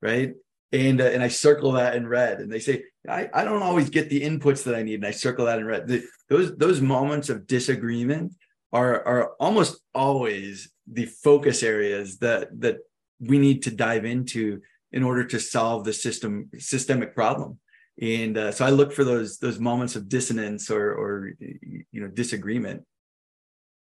Right. 0.00 0.34
And, 0.72 1.00
uh, 1.00 1.04
and 1.04 1.22
I 1.22 1.28
circle 1.28 1.72
that 1.72 1.94
in 1.94 2.06
red 2.06 2.38
and 2.40 2.50
they 2.50 2.60
say, 2.60 2.84
I, 3.06 3.28
I 3.34 3.44
don't 3.44 3.62
always 3.62 3.90
get 3.90 4.08
the 4.08 4.22
inputs 4.22 4.64
that 4.64 4.74
I 4.74 4.82
need. 4.82 4.94
And 4.94 5.06
I 5.06 5.10
circle 5.10 5.44
that 5.46 5.58
in 5.58 5.66
red. 5.66 5.86
The, 5.86 6.04
those, 6.30 6.56
those 6.56 6.80
moments 6.80 7.28
of 7.28 7.46
disagreement 7.46 8.32
are, 8.72 9.04
are 9.04 9.32
almost 9.38 9.80
always 9.94 10.70
the 10.90 11.06
focus 11.06 11.62
areas 11.62 12.18
that 12.18 12.48
that 12.60 12.78
we 13.22 13.38
need 13.38 13.62
to 13.62 13.70
dive 13.70 14.04
into 14.04 14.60
in 14.92 15.02
order 15.02 15.24
to 15.24 15.40
solve 15.40 15.84
the 15.84 15.92
system 15.92 16.50
systemic 16.58 17.14
problem. 17.14 17.58
And 18.00 18.36
uh, 18.38 18.52
so 18.52 18.64
i 18.64 18.70
look 18.70 18.92
for 18.92 19.04
those 19.04 19.38
those 19.38 19.58
moments 19.58 19.96
of 19.96 20.08
dissonance 20.08 20.70
or 20.70 20.92
or 20.92 21.32
you 21.40 22.00
know 22.00 22.08
disagreement. 22.08 22.84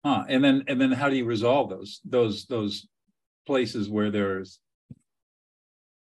Huh. 0.03 0.23
and 0.27 0.43
then 0.43 0.63
and 0.67 0.81
then 0.81 0.91
how 0.91 1.09
do 1.09 1.15
you 1.15 1.25
resolve 1.25 1.69
those 1.69 1.99
those 2.03 2.45
those 2.47 2.87
places 3.45 3.87
where 3.87 4.11
there's 4.11 4.59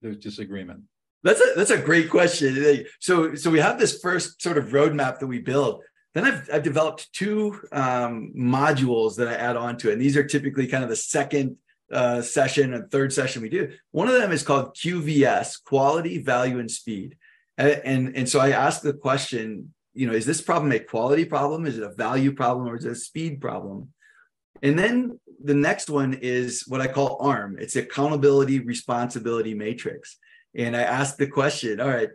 there's 0.02 0.18
disagreement? 0.18 0.82
That's 1.24 1.42
a 1.42 1.54
that's 1.56 1.72
a 1.72 1.78
great 1.78 2.10
question. 2.10 2.86
So 3.00 3.36
so 3.36 3.50
we 3.50 3.60
have 3.60 3.80
this 3.80 4.00
first 4.00 4.42
sort 4.42 4.58
of 4.58 4.66
roadmap 4.66 5.20
that 5.20 5.28
we 5.28 5.40
build. 5.40 5.84
Then 6.14 6.26
I've, 6.26 6.50
I've 6.52 6.64
developed 6.64 7.14
two 7.14 7.60
um, 7.72 8.32
modules 8.36 9.16
that 9.18 9.28
I 9.28 9.36
add 9.36 9.56
on 9.56 9.78
to 9.78 9.90
it. 9.90 9.94
And 9.94 10.02
these 10.02 10.18
are 10.18 10.24
typically 10.24 10.66
kind 10.66 10.84
of 10.84 10.90
the 10.90 10.96
second 10.96 11.58
uh, 11.92 12.22
session 12.22 12.74
and 12.74 12.92
third 12.92 13.14
session 13.14 13.42
we 13.42 13.50
do. 13.50 13.72
One 13.92 14.08
of 14.08 14.16
them 14.16 14.32
is 14.32 14.44
called 14.44 14.76
QVS, 14.76 15.64
quality, 15.64 16.22
value, 16.22 16.60
and 16.60 16.70
speed. 16.70 17.18
And, 17.58 17.82
and, 17.84 18.16
and 18.16 18.30
so 18.30 18.40
I 18.40 18.52
ask 18.52 18.82
the 18.82 18.94
question, 18.94 19.74
you 19.94 20.08
know, 20.08 20.14
is 20.14 20.26
this 20.26 20.42
problem 20.42 20.72
a 20.72 20.80
quality 20.80 21.26
problem? 21.26 21.66
Is 21.66 21.78
it 21.78 21.84
a 21.84 21.94
value 21.94 22.34
problem 22.34 22.68
or 22.68 22.76
is 22.76 22.86
it 22.86 22.92
a 22.92 22.96
speed 22.96 23.42
problem? 23.42 23.94
And 24.62 24.78
then 24.78 25.20
the 25.44 25.54
next 25.54 25.90
one 25.90 26.14
is 26.16 26.64
what 26.68 26.82
I 26.82 26.88
call 26.88 27.18
ARM. 27.22 27.58
It's 27.60 27.76
accountability 27.76 28.60
responsibility 28.60 29.54
matrix. 29.54 30.18
And 30.56 30.76
I 30.76 30.82
ask 30.82 31.18
the 31.18 31.28
question, 31.28 31.80
all 31.80 31.90
right, 31.90 32.10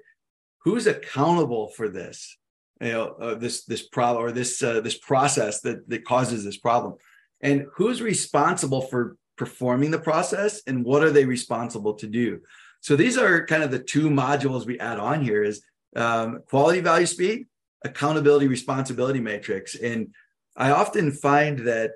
who's 0.65 0.87
accountable 0.87 1.69
for 1.69 1.89
this? 1.89 2.37
you 2.83 2.93
know 2.93 3.15
uh, 3.21 3.35
this 3.35 3.65
this 3.65 3.87
problem 3.87 4.25
or 4.25 4.33
this 4.33 4.63
uh, 4.63 4.81
this 4.81 4.99
process 4.99 5.61
that 5.61 5.89
that 5.89 6.05
causes 6.05 6.45
this 6.45 6.57
problem 6.57 6.95
and 7.41 7.67
who's 7.77 8.03
responsible 8.03 8.83
for 8.83 9.17
performing 9.37 9.91
the 9.91 9.99
process 9.99 10.63
and 10.67 10.85
what 10.85 11.03
are 11.03 11.11
they 11.11 11.25
responsible 11.25 11.95
to 11.95 12.07
do. 12.07 12.41
So 12.81 12.97
these 12.97 13.17
are 13.17 13.47
kind 13.47 13.63
of 13.63 13.71
the 13.71 13.79
two 13.79 14.11
modules 14.11 14.67
we 14.67 14.79
add 14.79 14.99
on 14.99 15.23
here 15.23 15.43
is 15.43 15.63
um, 15.97 16.41
quality 16.49 16.81
value 16.81 17.07
speed 17.07 17.47
accountability 17.85 18.47
responsibility 18.47 19.21
matrix. 19.21 19.75
And 19.75 20.15
i 20.57 20.71
often 20.71 21.11
find 21.11 21.61
that 21.61 21.93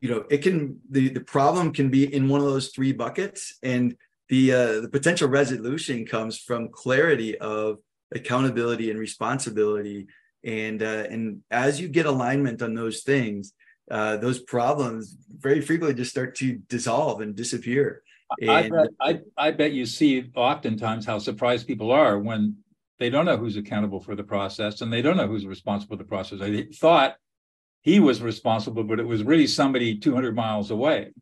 you 0.00 0.08
know 0.08 0.24
it 0.30 0.38
can 0.38 0.80
the 0.90 1.10
the 1.10 1.20
problem 1.20 1.72
can 1.72 1.90
be 1.90 2.12
in 2.12 2.28
one 2.28 2.40
of 2.40 2.46
those 2.46 2.68
three 2.68 2.92
buckets. 2.92 3.58
And 3.62 3.96
the 4.28 4.52
uh, 4.52 4.80
the 4.80 4.88
potential 4.88 5.28
resolution 5.28 6.06
comes 6.06 6.38
from 6.38 6.70
clarity 6.72 7.38
of 7.38 7.78
accountability 8.14 8.90
and 8.90 8.98
responsibility. 8.98 10.06
And 10.44 10.82
uh, 10.82 11.04
and 11.10 11.42
as 11.50 11.80
you 11.80 11.88
get 11.88 12.06
alignment 12.06 12.62
on 12.62 12.74
those 12.74 13.02
things 13.02 13.52
uh, 13.90 14.16
those 14.16 14.40
problems 14.40 15.16
very 15.38 15.60
frequently 15.60 15.94
just 15.94 16.10
start 16.10 16.34
to 16.36 16.54
dissolve 16.68 17.20
and 17.20 17.34
disappear 17.34 18.02
and, 18.40 18.50
I, 18.50 18.68
bet, 18.68 18.88
I, 19.00 19.20
I 19.36 19.50
bet 19.52 19.72
you 19.72 19.86
see 19.86 20.30
oftentimes 20.34 21.06
how 21.06 21.18
surprised 21.18 21.66
people 21.66 21.92
are 21.92 22.18
when 22.18 22.56
they 22.98 23.10
don't 23.10 23.24
know 23.24 23.36
who's 23.36 23.56
accountable 23.56 24.00
for 24.00 24.16
the 24.16 24.24
process 24.24 24.80
and 24.80 24.92
they 24.92 25.02
don't 25.02 25.16
know 25.16 25.28
who's 25.28 25.46
responsible 25.46 25.96
for 25.96 26.02
the 26.02 26.08
process 26.08 26.40
they 26.40 26.64
thought 26.64 27.16
he 27.82 28.00
was 28.00 28.20
responsible 28.20 28.82
but 28.82 28.98
it 28.98 29.06
was 29.06 29.22
really 29.22 29.46
somebody 29.46 29.96
200 29.98 30.34
miles 30.34 30.70
away 30.70 31.12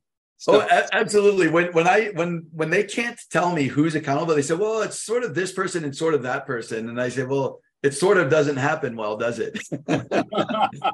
Oh, 0.47 0.61
a- 0.61 0.95
absolutely. 0.95 1.49
When 1.49 1.73
when 1.73 1.87
I 1.87 2.07
when 2.15 2.47
when 2.53 2.71
they 2.71 2.85
can't 2.85 3.19
tell 3.31 3.55
me 3.55 3.65
who's 3.65 3.95
accountable, 3.95 4.35
they 4.35 4.43
say, 4.43 4.55
"Well, 4.55 4.83
it's 4.83 5.01
sort 5.01 5.25
of 5.25 5.35
this 5.35 5.53
person 5.53 5.85
and 5.85 5.97
sort 5.97 6.15
of 6.15 6.23
that 6.23 6.47
person," 6.47 6.89
and 6.89 7.01
I 7.01 7.09
say, 7.09 7.23
"Well, 7.25 7.61
it 7.83 7.95
sort 7.95 8.19
of 8.19 8.31
doesn't 8.31 8.57
happen 8.57 8.97
well, 8.97 9.17
does 9.17 9.39
it?" 9.39 9.59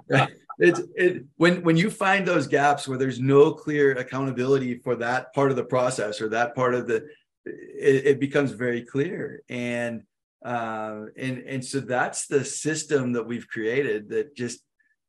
right? 0.09 0.29
It's 0.61 0.81
it 0.95 1.25
when 1.37 1.63
when 1.63 1.77
you 1.77 1.91
find 1.91 2.27
those 2.27 2.47
gaps 2.47 2.87
where 2.87 2.99
there's 2.99 3.21
no 3.21 3.53
clear 3.53 3.93
accountability 3.93 4.79
for 4.79 4.95
that 4.97 5.33
part 5.33 5.51
of 5.51 5.57
the 5.57 5.65
process 5.65 6.21
or 6.21 6.29
that 6.29 6.55
part 6.55 6.75
of 6.75 6.87
the, 6.87 7.07
it, 7.45 8.07
it 8.07 8.21
becomes 8.21 8.53
very 8.53 8.83
clear, 8.83 9.43
and 9.49 10.03
uh, 10.45 11.07
and 11.17 11.39
and 11.39 11.65
so 11.65 11.81
that's 11.81 12.27
the 12.27 12.45
system 12.45 13.13
that 13.13 13.27
we've 13.27 13.49
created 13.49 14.11
that 14.11 14.37
just 14.37 14.61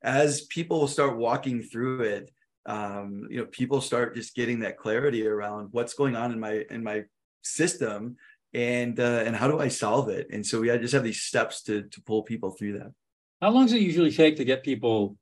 as 0.03 0.41
people 0.45 0.87
start 0.87 1.17
walking 1.17 1.61
through 1.61 2.01
it 2.01 2.31
um, 2.65 3.27
you 3.29 3.37
know 3.37 3.45
people 3.45 3.81
start 3.81 4.15
just 4.15 4.35
getting 4.35 4.61
that 4.61 4.77
clarity 4.77 5.27
around 5.27 5.67
what's 5.71 5.93
going 5.93 6.15
on 6.15 6.31
in 6.31 6.39
my 6.39 6.63
in 6.69 6.83
my 6.83 7.03
system 7.43 8.15
and 8.53 8.99
uh, 8.99 9.23
and 9.25 9.35
how 9.35 9.47
do 9.47 9.59
I 9.59 9.69
solve 9.69 10.09
it? 10.09 10.27
And 10.31 10.45
so 10.45 10.61
we 10.61 10.67
just 10.77 10.93
have 10.93 11.03
these 11.03 11.21
steps 11.21 11.63
to 11.63 11.83
to 11.83 12.01
pull 12.01 12.23
people 12.23 12.51
through 12.51 12.79
that. 12.79 12.91
How 13.41 13.49
long 13.49 13.65
does 13.65 13.73
it 13.73 13.81
usually 13.81 14.11
take 14.11 14.37
to 14.37 14.45
get 14.45 14.63
people 14.63 15.17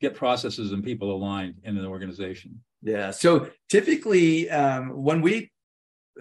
get 0.00 0.14
processes 0.14 0.72
and 0.72 0.82
people 0.82 1.14
aligned 1.14 1.56
in 1.64 1.76
an 1.76 1.86
organization? 1.86 2.60
Yeah. 2.82 3.10
So 3.10 3.48
typically, 3.68 4.48
um, 4.50 5.02
when 5.02 5.20
we 5.20 5.50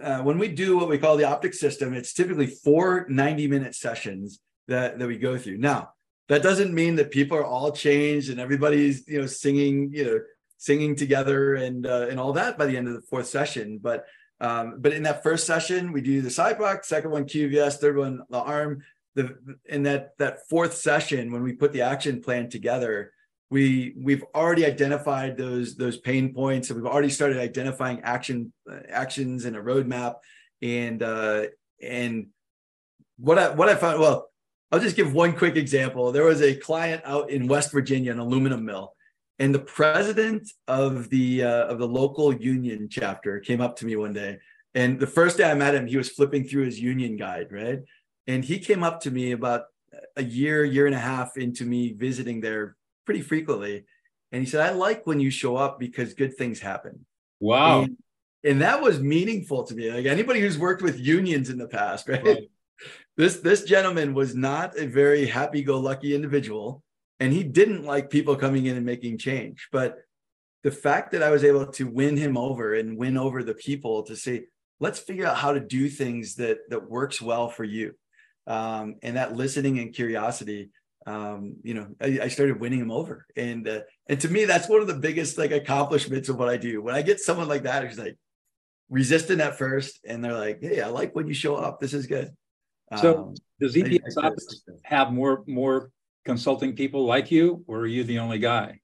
uh, 0.02 0.22
when 0.22 0.38
we 0.38 0.48
do 0.48 0.78
what 0.78 0.90
we 0.90 0.98
call 0.98 1.18
the 1.18 1.24
optic 1.24 1.54
system, 1.54 1.94
it's 1.94 2.14
typically 2.14 2.48
four 2.48 3.06
90 3.10 3.48
minute 3.48 3.76
sessions 3.76 4.40
that 4.68 5.00
that 5.00 5.08
we 5.08 5.18
go 5.18 5.38
through. 5.38 5.58
Now, 5.58 5.94
that 6.30 6.44
doesn't 6.44 6.74
mean 6.74 6.96
that 6.96 7.12
people 7.12 7.38
are 7.38 7.46
all 7.46 7.72
changed 7.72 8.30
and 8.30 8.40
everybody's 8.40 9.08
you 9.08 9.22
know 9.22 9.28
singing 9.28 9.92
you 9.94 10.06
know 10.06 10.20
singing 10.58 10.96
together 10.96 11.56
and 11.56 11.86
uh, 11.86 12.08
and 12.10 12.20
all 12.20 12.34
that 12.34 12.58
by 12.58 12.66
the 12.66 12.76
end 12.76 12.88
of 12.88 12.94
the 12.94 13.02
fourth 13.02 13.28
session. 13.28 13.80
But 13.82 14.06
um, 14.40 14.76
but 14.80 14.94
in 14.94 15.04
that 15.04 15.24
first 15.24 15.48
session, 15.48 15.92
we 15.92 16.02
do 16.02 16.22
the 16.22 16.30
SIPOC, 16.30 16.86
second 16.86 17.12
one 17.12 17.26
QVS, 17.26 17.78
third 17.78 17.98
one 17.98 18.22
the 18.30 18.40
arm. 18.40 18.84
The 19.16 19.36
in 19.66 19.84
that 19.84 20.18
that 20.20 20.48
fourth 20.48 20.76
session, 20.76 21.32
when 21.32 21.44
we 21.44 21.54
put 21.54 21.74
the 21.74 21.82
action 21.82 22.22
plan 22.22 22.50
together, 22.50 23.14
we 23.50 23.94
we've 23.98 24.24
already 24.36 24.66
identified 24.66 25.38
those 25.38 25.76
those 25.76 25.98
pain 25.98 26.34
points, 26.34 26.70
and 26.70 26.82
we've 26.82 26.92
already 26.92 27.10
started 27.10 27.38
identifying 27.38 28.02
action 28.02 28.52
uh, 28.70 28.80
actions 28.90 29.46
and 29.46 29.56
a 29.56 29.62
roadmap. 29.62 30.16
And 30.62 31.02
uh, 31.02 31.46
and 31.82 32.28
what 33.18 33.38
I 33.40 33.50
what 33.50 33.70
I 33.70 33.76
found 33.76 34.00
well, 34.00 34.30
I'll 34.72 34.80
just 34.80 34.96
give 34.96 35.14
one 35.14 35.34
quick 35.34 35.56
example. 35.56 36.12
There 36.12 36.26
was 36.26 36.42
a 36.42 36.56
client 36.56 37.02
out 37.06 37.30
in 37.30 37.48
West 37.48 37.72
Virginia, 37.72 38.12
an 38.12 38.20
aluminum 38.20 38.66
mill, 38.66 38.94
and 39.40 39.54
the 39.54 39.60
president 39.60 40.52
of 40.68 41.10
the 41.10 41.44
uh, 41.44 41.66
of 41.66 41.80
the 41.80 41.88
local 41.88 42.34
union 42.34 42.88
chapter 42.90 43.40
came 43.40 43.62
up 43.62 43.76
to 43.78 43.86
me 43.86 43.96
one 43.96 44.14
day 44.14 44.40
and 44.78 45.00
the 45.00 45.08
first 45.08 45.38
day 45.38 45.50
i 45.50 45.54
met 45.54 45.76
him 45.76 45.88
he 45.88 45.98
was 45.98 46.10
flipping 46.10 46.44
through 46.44 46.64
his 46.64 46.80
union 46.80 47.18
guide 47.18 47.48
right 47.52 47.80
and 48.28 48.44
he 48.46 48.60
came 48.60 48.84
up 48.84 49.00
to 49.02 49.12
me 49.12 49.32
about 49.32 49.64
a 50.16 50.24
year 50.24 50.64
year 50.64 50.86
and 50.86 50.96
a 50.96 51.00
half 51.00 51.38
into 51.38 51.66
me 51.66 51.94
visiting 51.94 52.42
there 52.42 52.77
pretty 53.08 53.22
frequently. 53.22 53.86
And 54.32 54.44
he 54.44 54.50
said 54.50 54.62
i 54.62 54.72
like 54.72 55.08
when 55.08 55.20
you 55.20 55.32
show 55.32 55.56
up 55.56 55.80
because 55.80 56.14
good 56.14 56.38
things 56.38 56.60
happen. 56.60 57.06
Wow. 57.40 57.84
And, 57.84 57.98
and 58.44 58.62
that 58.62 58.82
was 58.82 59.00
meaningful 59.00 59.64
to 59.64 59.74
me. 59.74 59.90
Like 59.90 60.06
anybody 60.06 60.42
who's 60.42 60.60
worked 60.60 60.84
with 60.84 61.00
unions 61.00 61.50
in 61.50 61.58
the 61.58 61.68
past 61.68 62.08
right, 62.08 62.24
right. 62.24 62.52
this 63.18 63.38
this 63.38 63.64
gentleman 63.64 64.14
was 64.14 64.36
not 64.36 64.78
a 64.78 64.86
very 64.86 65.26
happy-go-lucky 65.26 66.14
individual 66.14 66.84
and 67.20 67.34
he 67.34 67.44
didn't 67.44 67.86
like 67.86 68.12
people 68.12 68.36
coming 68.36 68.68
in 68.68 68.78
and 68.78 68.86
making 68.86 69.18
change. 69.18 69.70
But 69.72 69.98
the 70.64 70.72
fact 70.72 71.12
that 71.12 71.24
i 71.24 71.30
was 71.30 71.46
able 71.46 71.66
to 71.66 71.88
win 71.88 72.18
him 72.18 72.36
over 72.38 72.74
and 72.74 72.98
win 72.98 73.16
over 73.18 73.42
the 73.42 73.54
people 73.54 74.04
to 74.04 74.18
say 74.18 74.46
let's 74.82 75.00
figure 75.00 75.26
out 75.26 75.38
how 75.38 75.54
to 75.54 75.62
do 75.62 75.88
things 75.88 76.36
that 76.36 76.58
that 76.70 76.90
works 76.90 77.22
well 77.22 77.48
for 77.48 77.64
you 77.64 77.94
um, 78.48 78.96
and 79.02 79.16
that 79.16 79.36
listening 79.36 79.80
and 79.80 79.94
curiosity 79.94 80.70
um, 81.08 81.56
you 81.64 81.74
know 81.74 81.88
I, 82.00 82.20
I, 82.24 82.28
started 82.28 82.60
winning 82.60 82.80
him 82.80 82.92
over 82.92 83.26
and 83.36 83.68
uh, 83.68 83.80
and 84.08 84.20
to 84.22 84.30
me 84.30 84.46
that's 84.46 84.70
one 84.70 84.82
of 84.82 84.88
the 84.88 84.94
biggest 84.94 85.38
like 85.38 85.52
accomplishments 85.52 86.30
of 86.30 86.38
what 86.38 86.50
i 86.50 86.58
do 86.58 86.82
when 86.82 86.96
i 86.96 87.02
get 87.02 87.20
someone 87.20 87.48
like 87.48 87.64
that 87.64 87.84
who's 87.84 87.98
like 87.98 88.18
resistant 88.90 89.42
at 89.42 89.58
first 89.58 90.00
and 90.06 90.24
they're 90.24 90.34
like 90.34 90.60
hey 90.62 90.82
i 90.82 90.88
like 90.88 91.16
when 91.16 91.28
you 91.28 91.34
show 91.34 91.56
up 91.56 91.80
this 91.80 91.94
is 91.94 92.08
good 92.08 92.36
so 92.96 93.18
um, 93.18 93.36
does 93.60 93.76
EPS 93.76 94.16
have 94.84 95.12
more 95.12 95.44
more 95.46 95.92
consulting 96.26 96.76
people 96.76 97.06
like 97.06 97.32
you, 97.32 97.64
or 97.68 97.80
are 97.80 97.88
you 97.88 98.04
the 98.04 98.20
only 98.20 98.40
guy? 98.40 98.80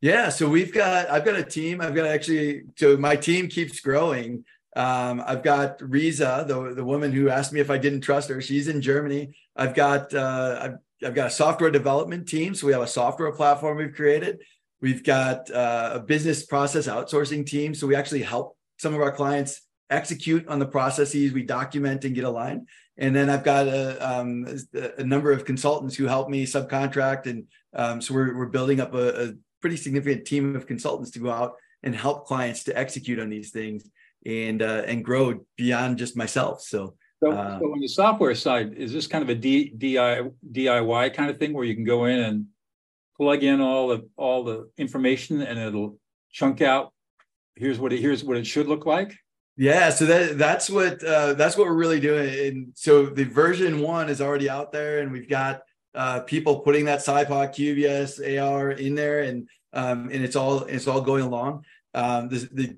Yeah, 0.00 0.28
so 0.28 0.48
we've 0.48 0.72
got 0.72 1.08
I've 1.08 1.24
got 1.24 1.36
a 1.36 1.44
team. 1.44 1.80
I've 1.80 1.94
got 1.94 2.06
actually 2.06 2.62
so 2.76 2.96
my 2.96 3.16
team 3.16 3.48
keeps 3.48 3.80
growing. 3.80 4.44
Um, 4.74 5.22
I've 5.24 5.42
got 5.42 5.80
Riza, 5.80 6.44
the 6.48 6.74
the 6.74 6.84
woman 6.84 7.12
who 7.12 7.28
asked 7.28 7.52
me 7.52 7.60
if 7.60 7.70
I 7.70 7.78
didn't 7.78 8.00
trust 8.00 8.28
her. 8.28 8.40
She's 8.40 8.68
in 8.68 8.80
Germany. 8.80 9.36
I've 9.54 9.74
got 9.74 10.12
uh, 10.14 10.58
I've 10.60 10.76
I've 11.04 11.14
got 11.14 11.28
a 11.28 11.30
software 11.30 11.70
development 11.70 12.28
team. 12.28 12.54
So 12.54 12.66
we 12.66 12.72
have 12.72 12.82
a 12.82 12.86
software 12.86 13.32
platform 13.32 13.78
we've 13.78 13.94
created. 13.94 14.42
We've 14.80 15.04
got 15.04 15.50
uh, 15.50 15.92
a 15.94 16.00
business 16.00 16.46
process 16.46 16.86
outsourcing 16.86 17.46
team. 17.46 17.74
So 17.74 17.86
we 17.86 17.96
actually 17.96 18.22
help 18.22 18.56
some 18.78 18.94
of 18.94 19.00
our 19.00 19.12
clients 19.12 19.62
execute 19.90 20.46
on 20.48 20.58
the 20.58 20.66
processes. 20.66 21.32
We 21.32 21.42
document 21.42 22.04
and 22.04 22.14
get 22.14 22.24
aligned. 22.24 22.68
And 22.96 23.14
then 23.14 23.30
I've 23.30 23.44
got 23.44 23.68
a, 23.68 24.18
um, 24.18 24.46
a 24.98 25.04
number 25.04 25.30
of 25.30 25.44
consultants 25.44 25.94
who 25.94 26.06
help 26.06 26.28
me 26.28 26.44
subcontract. 26.44 27.26
And 27.26 27.44
um, 27.74 28.00
so 28.00 28.14
we're, 28.14 28.36
we're 28.36 28.46
building 28.46 28.80
up 28.80 28.94
a, 28.94 29.28
a, 29.28 29.32
pretty 29.60 29.76
significant 29.76 30.24
team 30.24 30.54
of 30.54 30.68
consultants 30.68 31.10
to 31.10 31.18
go 31.18 31.30
out 31.30 31.54
and 31.82 31.92
help 31.92 32.26
clients 32.26 32.62
to 32.62 32.78
execute 32.78 33.18
on 33.18 33.28
these 33.28 33.50
things 33.50 33.90
and 34.24 34.62
uh, 34.62 34.82
and 34.86 35.04
grow 35.04 35.44
beyond 35.56 35.98
just 35.98 36.16
myself. 36.16 36.62
So, 36.62 36.94
so, 37.22 37.32
uh, 37.32 37.58
so, 37.58 37.72
on 37.72 37.80
the 37.80 37.88
software 37.88 38.34
side, 38.34 38.74
is 38.74 38.92
this 38.92 39.06
kind 39.06 39.22
of 39.22 39.28
a 39.28 39.34
D, 39.34 39.70
DI, 39.70 40.22
DIY 40.52 41.14
kind 41.14 41.30
of 41.30 41.38
thing 41.38 41.52
where 41.52 41.64
you 41.64 41.74
can 41.74 41.84
go 41.84 42.04
in 42.04 42.20
and 42.20 42.46
plug 43.16 43.42
in 43.42 43.60
all 43.60 43.88
the 43.88 44.08
all 44.16 44.44
the 44.44 44.70
information 44.78 45.42
and 45.42 45.58
it'll 45.58 45.98
chunk 46.30 46.62
out 46.62 46.92
here's 47.58 47.78
what 47.78 47.92
it 47.92 48.00
here's 48.00 48.24
what 48.24 48.36
it 48.36 48.46
should 48.46 48.68
look 48.68 48.86
like. 48.86 49.14
Yeah, 49.56 49.90
so 49.90 50.06
that 50.06 50.38
that's 50.38 50.70
what 50.70 51.02
uh, 51.02 51.34
that's 51.34 51.56
what 51.56 51.66
we're 51.66 51.74
really 51.74 52.00
doing. 52.00 52.46
And 52.46 52.72
so 52.74 53.06
the 53.06 53.24
version 53.24 53.80
one 53.80 54.08
is 54.08 54.20
already 54.20 54.48
out 54.48 54.70
there, 54.70 55.00
and 55.00 55.10
we've 55.10 55.28
got 55.28 55.62
uh, 55.94 56.20
people 56.20 56.60
putting 56.60 56.84
that 56.84 57.00
SIPOC 57.00 57.26
QVS 57.26 58.40
AR 58.40 58.70
in 58.70 58.94
there, 58.94 59.20
and 59.20 59.48
um, 59.72 60.10
and 60.12 60.24
it's 60.24 60.36
all 60.36 60.62
it's 60.62 60.86
all 60.86 61.00
going 61.00 61.24
along. 61.24 61.64
Um, 61.92 62.28
the, 62.28 62.48
the 62.52 62.76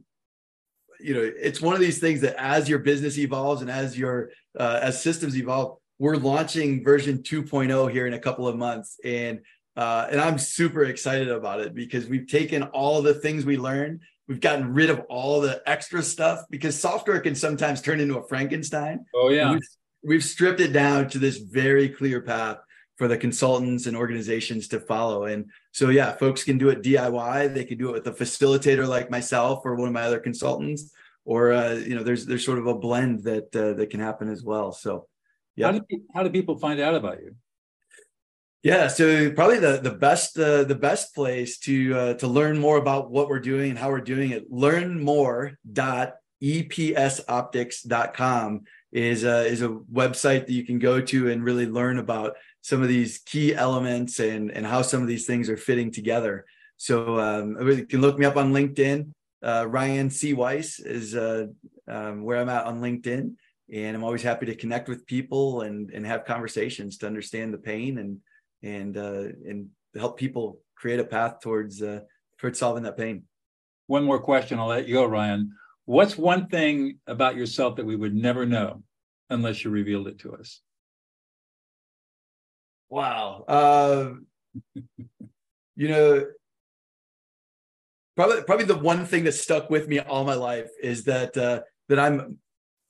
you 1.03 1.15
know 1.15 1.21
it's 1.23 1.61
one 1.61 1.75
of 1.75 1.81
these 1.81 1.99
things 1.99 2.21
that 2.21 2.37
as 2.39 2.69
your 2.69 2.79
business 2.79 3.19
evolves 3.19 3.63
and 3.63 3.71
as 3.71 3.99
your 3.99 4.31
uh, 4.59 4.81
as 4.83 5.03
systems 5.03 5.37
evolve, 5.37 5.79
we're 5.99 6.17
launching 6.17 6.83
version 6.83 7.19
2.0 7.19 7.91
here 7.91 8.07
in 8.07 8.15
a 8.15 8.19
couple 8.19 8.47
of 8.47 8.57
months, 8.57 8.99
and 9.05 9.41
uh, 9.77 10.07
and 10.11 10.21
I'm 10.21 10.39
super 10.39 10.85
excited 10.85 11.29
about 11.29 11.61
it 11.61 11.75
because 11.75 12.07
we've 12.07 12.27
taken 12.27 12.65
all 12.65 13.03
the 13.03 13.15
things 13.15 13.45
we 13.45 13.57
learned 13.57 14.01
We've 14.31 14.39
gotten 14.39 14.73
rid 14.73 14.91
of 14.91 15.01
all 15.09 15.41
the 15.41 15.61
extra 15.67 16.05
stuff 16.05 16.45
because 16.51 16.79
software 16.79 17.19
can 17.19 17.35
sometimes 17.35 17.83
turn 17.83 17.99
into 17.99 18.17
a 18.17 18.29
Frankenstein. 18.29 19.05
Oh 19.13 19.29
yeah. 19.29 19.51
We've, 19.51 19.69
we've, 20.05 20.25
stripped 20.25 20.61
it 20.61 20.73
down 20.73 21.09
to 21.09 21.19
this 21.19 21.39
very 21.39 21.89
clear 21.89 22.21
path 22.21 22.59
for 23.01 23.09
the 23.09 23.17
consultants 23.17 23.87
and 23.87 23.97
organizations 23.97 24.69
to 24.69 24.79
follow. 24.79 25.25
And 25.25 25.51
so 25.73 25.89
yeah, 25.89 26.13
folks 26.13 26.45
can 26.45 26.59
do 26.59 26.69
it 26.69 26.83
DIY. 26.83 27.55
They 27.55 27.65
can 27.65 27.79
do 27.79 27.89
it 27.89 28.05
with 28.05 28.07
a 28.09 28.13
facilitator 28.13 28.87
like 28.87 29.11
myself 29.11 29.63
or 29.65 29.75
one 29.75 29.89
of 29.89 29.95
my 29.95 30.03
other 30.03 30.21
consultants, 30.21 30.93
or 31.25 31.51
uh, 31.51 31.73
you 31.73 31.95
know, 31.95 32.03
there's 32.03 32.27
there's 32.27 32.45
sort 32.45 32.59
of 32.59 32.67
a 32.67 32.75
blend 32.75 33.25
that 33.25 33.57
uh, 33.57 33.73
that 33.73 33.89
can 33.89 34.01
happen 34.01 34.29
as 34.29 34.43
well. 34.43 34.73
So 34.73 35.07
yeah. 35.57 35.73
How 35.73 35.79
do, 35.79 35.85
how 36.15 36.23
do 36.25 36.29
people 36.29 36.59
find 36.59 36.79
out 36.79 36.95
about 36.95 37.23
you? 37.23 37.37
Yeah, 38.63 38.89
so 38.89 39.31
probably 39.31 39.61
the 39.61 39.79
the 39.79 39.93
best 39.93 40.39
uh, 40.39 40.65
the 40.65 40.75
best 40.75 41.15
place 41.15 41.57
to 41.61 41.97
uh, 41.97 42.13
to 42.21 42.27
learn 42.27 42.59
more 42.59 42.77
about 42.77 43.11
what 43.11 43.31
we're 43.31 43.41
doing 43.41 43.71
and 43.71 43.79
how 43.79 43.89
we're 43.89 44.03
doing 44.03 44.33
it. 44.33 44.51
Learn 44.51 45.03
more 45.03 45.57
dot 45.73 46.17
epsoptics.com 46.43 48.65
is 48.93 49.25
a, 49.25 49.47
is 49.47 49.63
a 49.63 49.69
website 49.69 50.47
that 50.47 50.53
you 50.53 50.65
can 50.65 50.79
go 50.79 51.01
to 51.01 51.31
and 51.31 51.45
really 51.45 51.67
learn 51.67 51.99
about 51.99 52.37
some 52.62 52.83
of 52.83 52.88
these 52.88 53.18
key 53.18 53.55
elements 53.55 54.18
and 54.20 54.51
and 54.51 54.66
how 54.66 54.83
some 54.83 55.03
of 55.03 55.09
these 55.09 55.27
things 55.27 55.49
are 55.49 55.57
fitting 55.57 55.90
together. 55.90 56.44
So 56.77 57.18
um, 57.18 57.57
you 57.68 57.87
can 57.87 58.01
look 58.01 58.18
me 58.18 58.27
up 58.27 58.37
on 58.37 58.53
LinkedIn. 58.53 59.12
Uh, 59.42 59.66
Ryan 59.68 60.11
C. 60.11 60.35
Weiss 60.35 60.79
is 60.79 61.14
uh, 61.14 61.46
um, 61.88 62.23
where 62.23 62.38
I'm 62.38 62.49
at 62.49 62.66
on 62.66 62.81
LinkedIn, 62.81 63.35
and 63.73 63.96
I'm 63.96 64.05
always 64.05 64.23
happy 64.23 64.46
to 64.46 64.55
connect 64.55 64.88
with 64.88 65.07
people 65.07 65.62
and 65.62 65.90
and 65.90 66.07
have 66.07 66.25
conversations 66.25 66.99
to 66.99 67.07
understand 67.07 67.53
the 67.53 67.59
pain 67.59 67.99
and 67.99 68.18
and 68.62 68.96
uh, 68.96 69.29
and 69.49 69.68
help 69.96 70.18
people 70.18 70.61
create 70.75 71.01
a 71.01 71.05
path 71.05 71.40
towards 71.40 71.83
uh, 71.83 72.01
towards 72.38 72.59
solving 72.59 72.83
that 72.85 72.96
pain. 72.96 73.25
One 73.87 74.05
more 74.05 74.20
question, 74.20 74.59
I'll 74.59 74.68
let 74.68 74.87
you 74.87 74.94
go, 74.94 75.05
Ryan. 75.05 75.53
What's 75.85 76.16
one 76.16 76.46
thing 76.46 76.99
about 77.07 77.37
yourself 77.37 77.77
that 77.77 77.85
we 77.85 77.96
would 77.96 78.14
never 78.14 78.46
know 78.46 78.83
unless 79.31 79.64
you 79.64 79.70
revealed 79.70 80.07
it 80.07 80.20
to 80.20 80.35
us? 80.35 80.61
Wow. 82.90 83.44
Uh, 83.46 84.11
you 85.76 85.88
know, 85.88 86.26
probably 88.16 88.42
probably 88.42 88.66
the 88.66 88.76
one 88.76 89.07
thing 89.07 89.24
that 89.24 89.33
stuck 89.33 89.70
with 89.70 89.88
me 89.88 90.00
all 90.00 90.24
my 90.24 90.35
life 90.35 90.68
is 90.83 91.05
that 91.05 91.37
uh, 91.37 91.61
that 91.88 91.98
I'm 91.98 92.38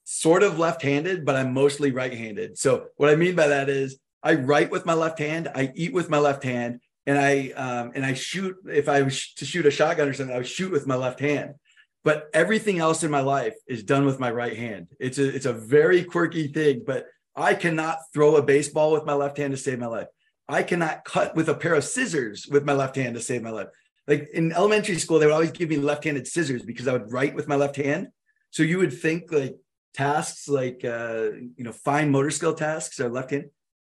sort 0.04 0.42
of 0.42 0.58
left-handed, 0.58 1.24
but 1.24 1.36
I'm 1.36 1.54
mostly 1.54 1.92
right-handed. 1.92 2.58
So 2.58 2.86
what 2.96 3.10
I 3.10 3.14
mean 3.14 3.36
by 3.36 3.46
that 3.48 3.68
is 3.68 4.00
I 4.22 4.34
write 4.34 4.70
with 4.70 4.84
my 4.86 4.94
left 4.94 5.18
hand. 5.18 5.48
I 5.54 5.70
eat 5.76 5.92
with 5.92 6.10
my 6.10 6.18
left 6.18 6.42
hand, 6.42 6.80
and 7.06 7.18
I 7.18 7.50
um, 7.50 7.92
and 7.94 8.04
I 8.04 8.14
shoot. 8.14 8.56
If 8.66 8.88
I 8.88 9.02
was 9.02 9.32
to 9.34 9.44
shoot 9.44 9.66
a 9.66 9.70
shotgun 9.70 10.08
or 10.08 10.14
something, 10.14 10.34
I 10.34 10.38
would 10.38 10.48
shoot 10.48 10.72
with 10.72 10.86
my 10.86 10.96
left 10.96 11.20
hand. 11.20 11.54
But 12.02 12.30
everything 12.32 12.78
else 12.78 13.02
in 13.02 13.10
my 13.10 13.20
life 13.20 13.54
is 13.68 13.82
done 13.82 14.06
with 14.06 14.18
my 14.18 14.30
right 14.30 14.56
hand. 14.56 14.88
It's 14.98 15.18
a 15.18 15.28
it's 15.28 15.46
a 15.46 15.52
very 15.52 16.04
quirky 16.04 16.48
thing, 16.48 16.82
but 16.86 17.06
I 17.40 17.54
cannot 17.54 17.98
throw 18.12 18.36
a 18.36 18.42
baseball 18.42 18.92
with 18.92 19.04
my 19.04 19.14
left 19.14 19.38
hand 19.38 19.52
to 19.52 19.56
save 19.56 19.78
my 19.78 19.86
life. 19.86 20.08
I 20.48 20.62
cannot 20.62 21.04
cut 21.04 21.34
with 21.34 21.48
a 21.48 21.54
pair 21.54 21.74
of 21.74 21.84
scissors 21.84 22.46
with 22.50 22.64
my 22.64 22.72
left 22.72 22.96
hand 22.96 23.14
to 23.14 23.20
save 23.20 23.42
my 23.42 23.50
life. 23.50 23.68
Like 24.06 24.28
in 24.34 24.52
elementary 24.52 24.98
school, 24.98 25.18
they 25.18 25.26
would 25.26 25.32
always 25.32 25.52
give 25.52 25.68
me 25.68 25.76
left-handed 25.76 26.26
scissors 26.26 26.62
because 26.62 26.88
I 26.88 26.92
would 26.92 27.12
write 27.12 27.34
with 27.34 27.46
my 27.46 27.56
left 27.56 27.76
hand. 27.76 28.08
So 28.50 28.62
you 28.64 28.78
would 28.78 28.92
think 28.92 29.30
like 29.30 29.56
tasks 29.94 30.48
like 30.48 30.84
uh, 30.84 31.30
you 31.56 31.64
know 31.64 31.72
fine 31.72 32.10
motor 32.10 32.30
skill 32.30 32.54
tasks 32.54 33.00
are 33.00 33.08
left 33.08 33.30
hand 33.30 33.46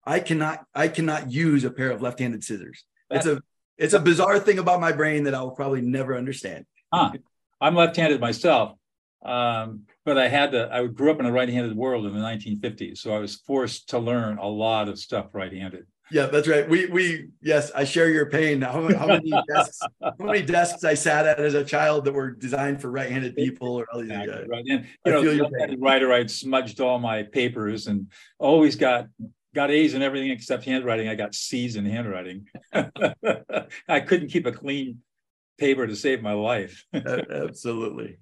I 0.05 0.19
cannot 0.19 0.65
I 0.73 0.88
cannot 0.88 1.31
use 1.31 1.63
a 1.63 1.71
pair 1.71 1.91
of 1.91 2.01
left-handed 2.01 2.43
scissors. 2.43 2.84
That's, 3.10 3.25
it's 3.25 3.38
a 3.38 3.41
it's 3.77 3.93
a 3.93 3.99
bizarre 3.99 4.39
thing 4.39 4.60
about 4.60 4.79
my 4.79 4.91
brain 4.91 5.23
that 5.23 5.34
I'll 5.34 5.51
probably 5.51 5.81
never 5.81 6.15
understand. 6.15 6.65
Huh. 6.93 7.12
I'm 7.60 7.75
left-handed 7.75 8.21
myself, 8.21 8.73
um, 9.25 9.81
but 10.03 10.17
I 10.17 10.27
had 10.27 10.51
to. 10.51 10.69
I 10.71 10.85
grew 10.88 11.11
up 11.11 11.19
in 11.19 11.25
a 11.25 11.31
right-handed 11.31 11.75
world 11.75 12.05
in 12.05 12.13
the 12.13 12.19
1950s, 12.19 12.99
so 12.99 13.15
I 13.15 13.19
was 13.19 13.35
forced 13.35 13.89
to 13.89 13.99
learn 13.99 14.38
a 14.38 14.47
lot 14.47 14.88
of 14.88 14.99
stuff 14.99 15.27
right-handed. 15.33 15.85
Yeah, 16.11 16.27
that's 16.27 16.47
right. 16.47 16.69
We 16.69 16.85
we 16.85 17.29
yes, 17.41 17.71
I 17.71 17.83
share 17.83 18.09
your 18.09 18.27
pain. 18.27 18.61
How, 18.61 18.93
how 18.95 19.07
many 19.07 19.31
desks? 19.47 19.79
How 20.01 20.13
many 20.19 20.43
desks 20.43 20.83
I 20.83 20.93
sat 20.93 21.25
at 21.25 21.39
as 21.39 21.55
a 21.55 21.63
child 21.63 22.05
that 22.05 22.13
were 22.13 22.31
designed 22.31 22.79
for 22.81 22.91
right-handed 22.91 23.35
people 23.35 23.69
or 23.69 23.88
all 23.91 24.01
these? 24.01 24.11
Exactly, 24.11 24.43
uh, 24.43 24.47
right. 24.47 24.65
And 24.69 24.85
you 25.05 25.07
I 25.07 25.09
know, 25.09 25.23
the 25.23 25.77
writer, 25.79 26.13
I'd 26.13 26.29
smudged 26.29 26.79
all 26.79 26.99
my 26.99 27.23
papers 27.23 27.88
and 27.88 28.11
always 28.38 28.75
got 28.75 29.07
got 29.55 29.71
A's 29.71 29.95
in 29.95 30.03
everything 30.03 30.29
except 30.29 30.65
handwriting. 30.65 31.07
I 31.07 31.15
got 31.15 31.33
C's 31.33 31.75
in 31.75 31.85
handwriting. 31.85 32.45
I 33.88 33.99
couldn't 34.01 34.27
keep 34.27 34.45
a 34.45 34.51
clean 34.51 34.99
paper 35.57 35.88
to 35.88 35.95
save 35.95 36.21
my 36.21 36.33
life. 36.33 36.85
Absolutely. 36.93 38.17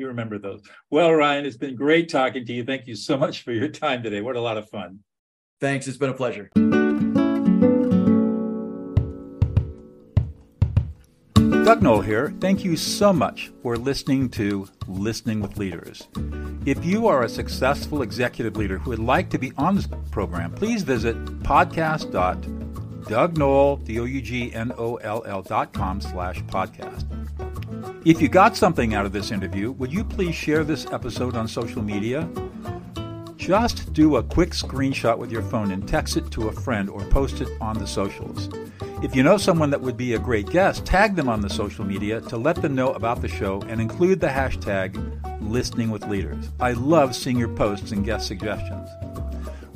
You 0.00 0.08
remember 0.08 0.38
those. 0.38 0.62
Well, 0.90 1.12
Ryan, 1.12 1.44
it's 1.44 1.58
been 1.58 1.76
great 1.76 2.08
talking 2.08 2.46
to 2.46 2.52
you. 2.52 2.64
Thank 2.64 2.86
you 2.86 2.96
so 2.96 3.18
much 3.18 3.42
for 3.42 3.52
your 3.52 3.68
time 3.68 4.02
today. 4.02 4.22
What 4.22 4.36
a 4.36 4.40
lot 4.40 4.56
of 4.56 4.70
fun. 4.70 5.00
Thanks. 5.60 5.86
It's 5.86 5.98
been 5.98 6.08
a 6.08 6.14
pleasure. 6.14 6.48
Doug 11.64 11.82
Noll 11.82 12.00
here. 12.00 12.32
Thank 12.40 12.64
you 12.64 12.78
so 12.78 13.12
much 13.12 13.52
for 13.62 13.76
listening 13.76 14.30
to 14.30 14.66
Listening 14.88 15.40
with 15.40 15.58
Leaders. 15.58 16.08
If 16.64 16.82
you 16.84 17.06
are 17.06 17.24
a 17.24 17.28
successful 17.28 18.00
executive 18.00 18.56
leader 18.56 18.78
who 18.78 18.88
would 18.90 18.98
like 18.98 19.28
to 19.30 19.38
be 19.38 19.52
on 19.58 19.76
this 19.76 19.86
program, 20.10 20.52
please 20.52 20.82
visit 20.82 21.14
podcast.dougnoll, 21.42 23.76
D-O-U-G-N-O-L-L 23.84 25.42
dot 25.42 25.72
com 25.74 26.00
slash 26.00 26.40
podcast. 26.44 27.04
If 28.04 28.22
you 28.22 28.28
got 28.28 28.56
something 28.56 28.94
out 28.94 29.06
of 29.06 29.12
this 29.12 29.30
interview, 29.30 29.72
would 29.72 29.92
you 29.92 30.04
please 30.04 30.34
share 30.34 30.64
this 30.64 30.86
episode 30.86 31.36
on 31.36 31.46
social 31.46 31.82
media? 31.82 32.28
Just 33.36 33.92
do 33.92 34.16
a 34.16 34.22
quick 34.22 34.50
screenshot 34.50 35.18
with 35.18 35.32
your 35.32 35.42
phone 35.42 35.70
and 35.70 35.88
text 35.88 36.16
it 36.16 36.30
to 36.32 36.48
a 36.48 36.52
friend 36.52 36.90
or 36.90 37.04
post 37.06 37.40
it 37.40 37.48
on 37.60 37.78
the 37.78 37.86
socials. 37.86 38.48
If 39.02 39.16
you 39.16 39.22
know 39.22 39.38
someone 39.38 39.70
that 39.70 39.80
would 39.80 39.96
be 39.96 40.14
a 40.14 40.18
great 40.18 40.50
guest, 40.50 40.84
tag 40.84 41.16
them 41.16 41.28
on 41.28 41.40
the 41.40 41.48
social 41.48 41.84
media 41.84 42.20
to 42.22 42.36
let 42.36 42.56
them 42.56 42.74
know 42.74 42.92
about 42.92 43.22
the 43.22 43.28
show 43.28 43.62
and 43.62 43.80
include 43.80 44.20
the 44.20 44.26
hashtag 44.26 44.94
listening 45.40 45.90
with 45.90 46.06
leaders. 46.06 46.50
I 46.60 46.72
love 46.72 47.16
seeing 47.16 47.38
your 47.38 47.48
posts 47.48 47.92
and 47.92 48.04
guest 48.04 48.26
suggestions. 48.26 48.88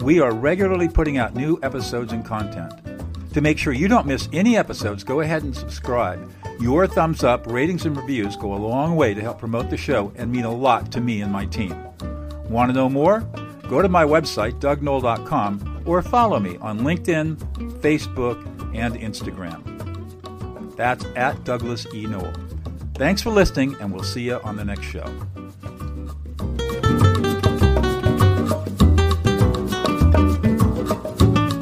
We 0.01 0.21
are 0.21 0.35
regularly 0.35 0.89
putting 0.89 1.17
out 1.17 1.35
new 1.35 1.59
episodes 1.63 2.13
and 2.13 2.25
content. 2.25 2.75
To 3.33 3.41
make 3.41 3.59
sure 3.59 3.73
you 3.73 3.89
don't 3.89 4.07
miss 4.07 4.29
any 4.33 4.57
episodes, 4.57 5.03
go 5.03 5.21
ahead 5.21 5.43
and 5.43 5.57
subscribe. 5.57 6.31
Your 6.61 6.87
thumbs 6.87 7.25
up, 7.25 7.47
ratings, 7.47 7.85
and 7.85 7.97
reviews 7.97 8.37
go 8.37 8.55
a 8.55 8.57
long 8.57 8.97
way 8.97 9.13
to 9.15 9.21
help 9.21 9.39
promote 9.39 9.71
the 9.71 9.77
show 9.77 10.13
and 10.17 10.31
mean 10.31 10.45
a 10.45 10.53
lot 10.53 10.93
to 10.93 11.01
me 11.01 11.21
and 11.21 11.33
my 11.33 11.47
team. 11.47 11.77
Want 12.49 12.71
to 12.71 12.75
know 12.75 12.89
more? 12.89 13.21
Go 13.69 13.83
to 13.83 13.89
my 13.89 14.05
website, 14.05 14.61
dougnoll.com, 14.61 15.83
or 15.87 16.03
follow 16.03 16.39
me 16.39 16.57
on 16.59 16.81
LinkedIn, 16.81 17.37
Facebook, 17.81 18.43
and 18.75 18.95
Instagram. 18.95 19.63
That's 20.77 21.05
at 21.17 21.45
Douglas 21.45 21.87
E. 21.95 22.07
Noll. 22.07 22.33
Thanks 22.95 23.23
for 23.23 23.31
listening, 23.31 23.77
and 23.81 23.93
we'll 23.93 24.05
see 24.05 24.23
you 24.23 24.41
on 24.41 24.57
the 24.57 24.65
next 24.65 24.87
show. 24.87 25.05